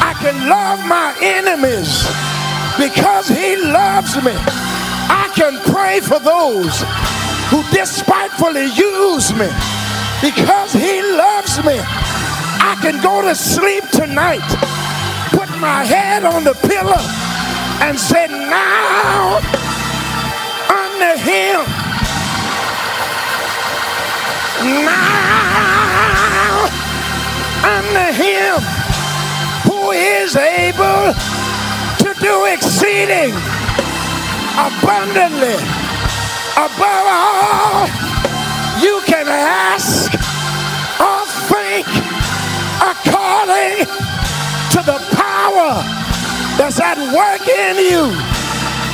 I 0.00 0.16
can 0.16 0.48
love 0.48 0.80
my 0.88 1.14
enemies 1.20 2.08
because 2.80 3.28
he 3.28 3.56
loves 3.56 4.16
me. 4.24 4.32
I 5.12 5.30
can 5.34 5.60
pray 5.70 6.00
for 6.00 6.20
those 6.20 6.80
who 7.52 7.62
despitefully 7.76 8.72
use 8.72 9.34
me 9.34 9.69
because 10.20 10.72
he 10.72 11.02
loves 11.02 11.58
me. 11.64 11.80
I 12.62 12.76
can 12.82 13.00
go 13.02 13.22
to 13.22 13.34
sleep 13.34 13.88
tonight, 13.90 14.46
put 15.30 15.48
my 15.58 15.84
head 15.84 16.24
on 16.24 16.44
the 16.44 16.54
pillow, 16.54 17.02
and 17.80 17.98
say, 17.98 18.26
Now, 18.28 19.40
under 20.68 21.16
him 21.18 21.80
now 24.62 25.40
unto 27.64 28.12
him 28.12 28.60
who 29.64 29.90
is 29.92 30.36
able 30.36 31.14
to 31.96 32.14
do 32.20 32.44
exceeding 32.44 33.32
abundantly 34.58 35.56
above 36.56 37.06
all 37.08 37.39
that's 46.70 46.78
at 46.80 46.98
work 47.10 47.42
in 47.48 47.78
you. 47.82 48.14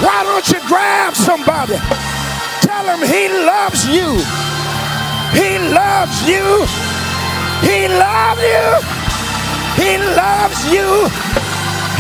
Why 0.00 0.24
don't 0.24 0.48
you 0.48 0.58
grab 0.66 1.14
somebody? 1.14 1.76
Tell 2.64 2.88
him 2.88 3.04
he 3.04 3.28
loves 3.28 3.84
you. 3.84 4.16
He 5.36 5.60
loves 5.60 6.24
you. 6.24 6.64
He 7.60 7.84
loves 7.88 8.40
you. 8.40 8.80
He 9.76 9.98
loves 10.16 10.64
you. 10.72 11.04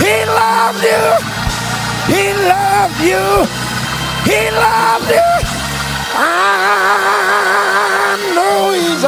He 0.00 0.24
loves 0.24 0.80
you. 0.80 1.20
He 2.08 2.32
loves 2.48 2.96
you. 3.04 3.44
He 4.24 4.48
loves 4.56 5.12
you. 5.12 5.28
I 6.16 8.16
know 8.34 8.72
he's 8.72 9.04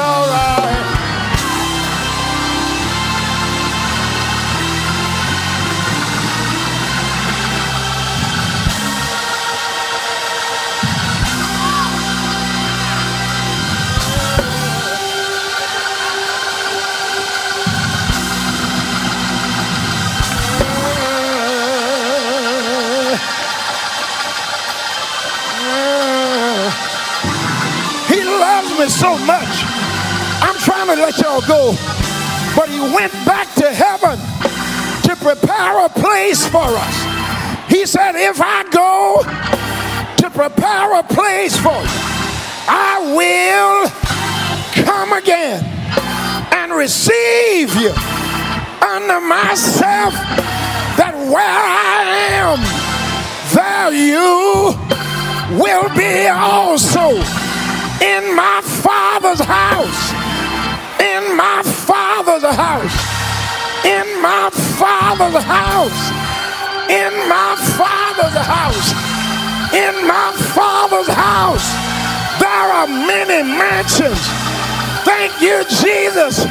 so 28.87 29.19
much. 29.27 29.49
I'm 30.41 30.55
trying 30.59 30.87
to 30.87 30.95
let 30.95 31.19
y'all 31.19 31.41
go. 31.41 31.75
But 32.55 32.69
he 32.69 32.79
went 32.79 33.13
back 33.27 33.53
to 33.57 33.73
heaven 33.73 34.19
to 35.03 35.17
prepare 35.17 35.85
a 35.85 35.89
place 35.89 36.47
for 36.47 36.63
us. 36.63 37.69
He 37.69 37.87
said, 37.87 38.15
If 38.15 38.41
I 38.41 38.63
go 38.71 39.23
to 40.19 40.31
prepare 40.31 41.01
a 41.01 41.03
place 41.03 41.57
for 41.57 41.75
you, 41.75 41.99
I 42.71 43.03
will 43.19 44.85
come 44.85 45.13
again 45.13 45.65
and 46.53 46.73
receive 46.73 47.75
you 47.75 47.91
under 48.81 49.21
myself, 49.21 50.15
that 50.97 51.15
where 51.15 51.43
I 51.43 52.05
am, 52.39 52.59
there 53.55 53.93
you 53.93 54.75
will 55.59 55.89
be 55.97 56.29
also 56.29 57.48
in 58.03 58.35
my 58.35 58.61
Father's 58.63 59.41
house. 59.41 60.13
In 61.01 61.37
my 61.37 61.63
Father's 61.63 62.45
house. 62.45 62.95
In 63.85 64.07
my 64.23 64.51
Father's 64.79 65.43
house. 65.43 66.01
In 66.91 67.13
my 67.29 67.55
Father's 67.77 68.39
house. 68.47 68.93
In 69.75 70.07
my 70.07 70.33
Father's 70.55 71.09
house. 71.09 71.69
There 72.41 72.69
are 72.79 72.87
many 72.87 73.43
mansions. 73.43 74.21
Thank 75.05 75.41
you, 75.41 75.65
Jesus. 75.83 76.47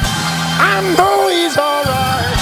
I 0.60 0.80
know 0.96 1.28
He's 1.28 1.56
all 1.56 1.84
right. 1.84 2.37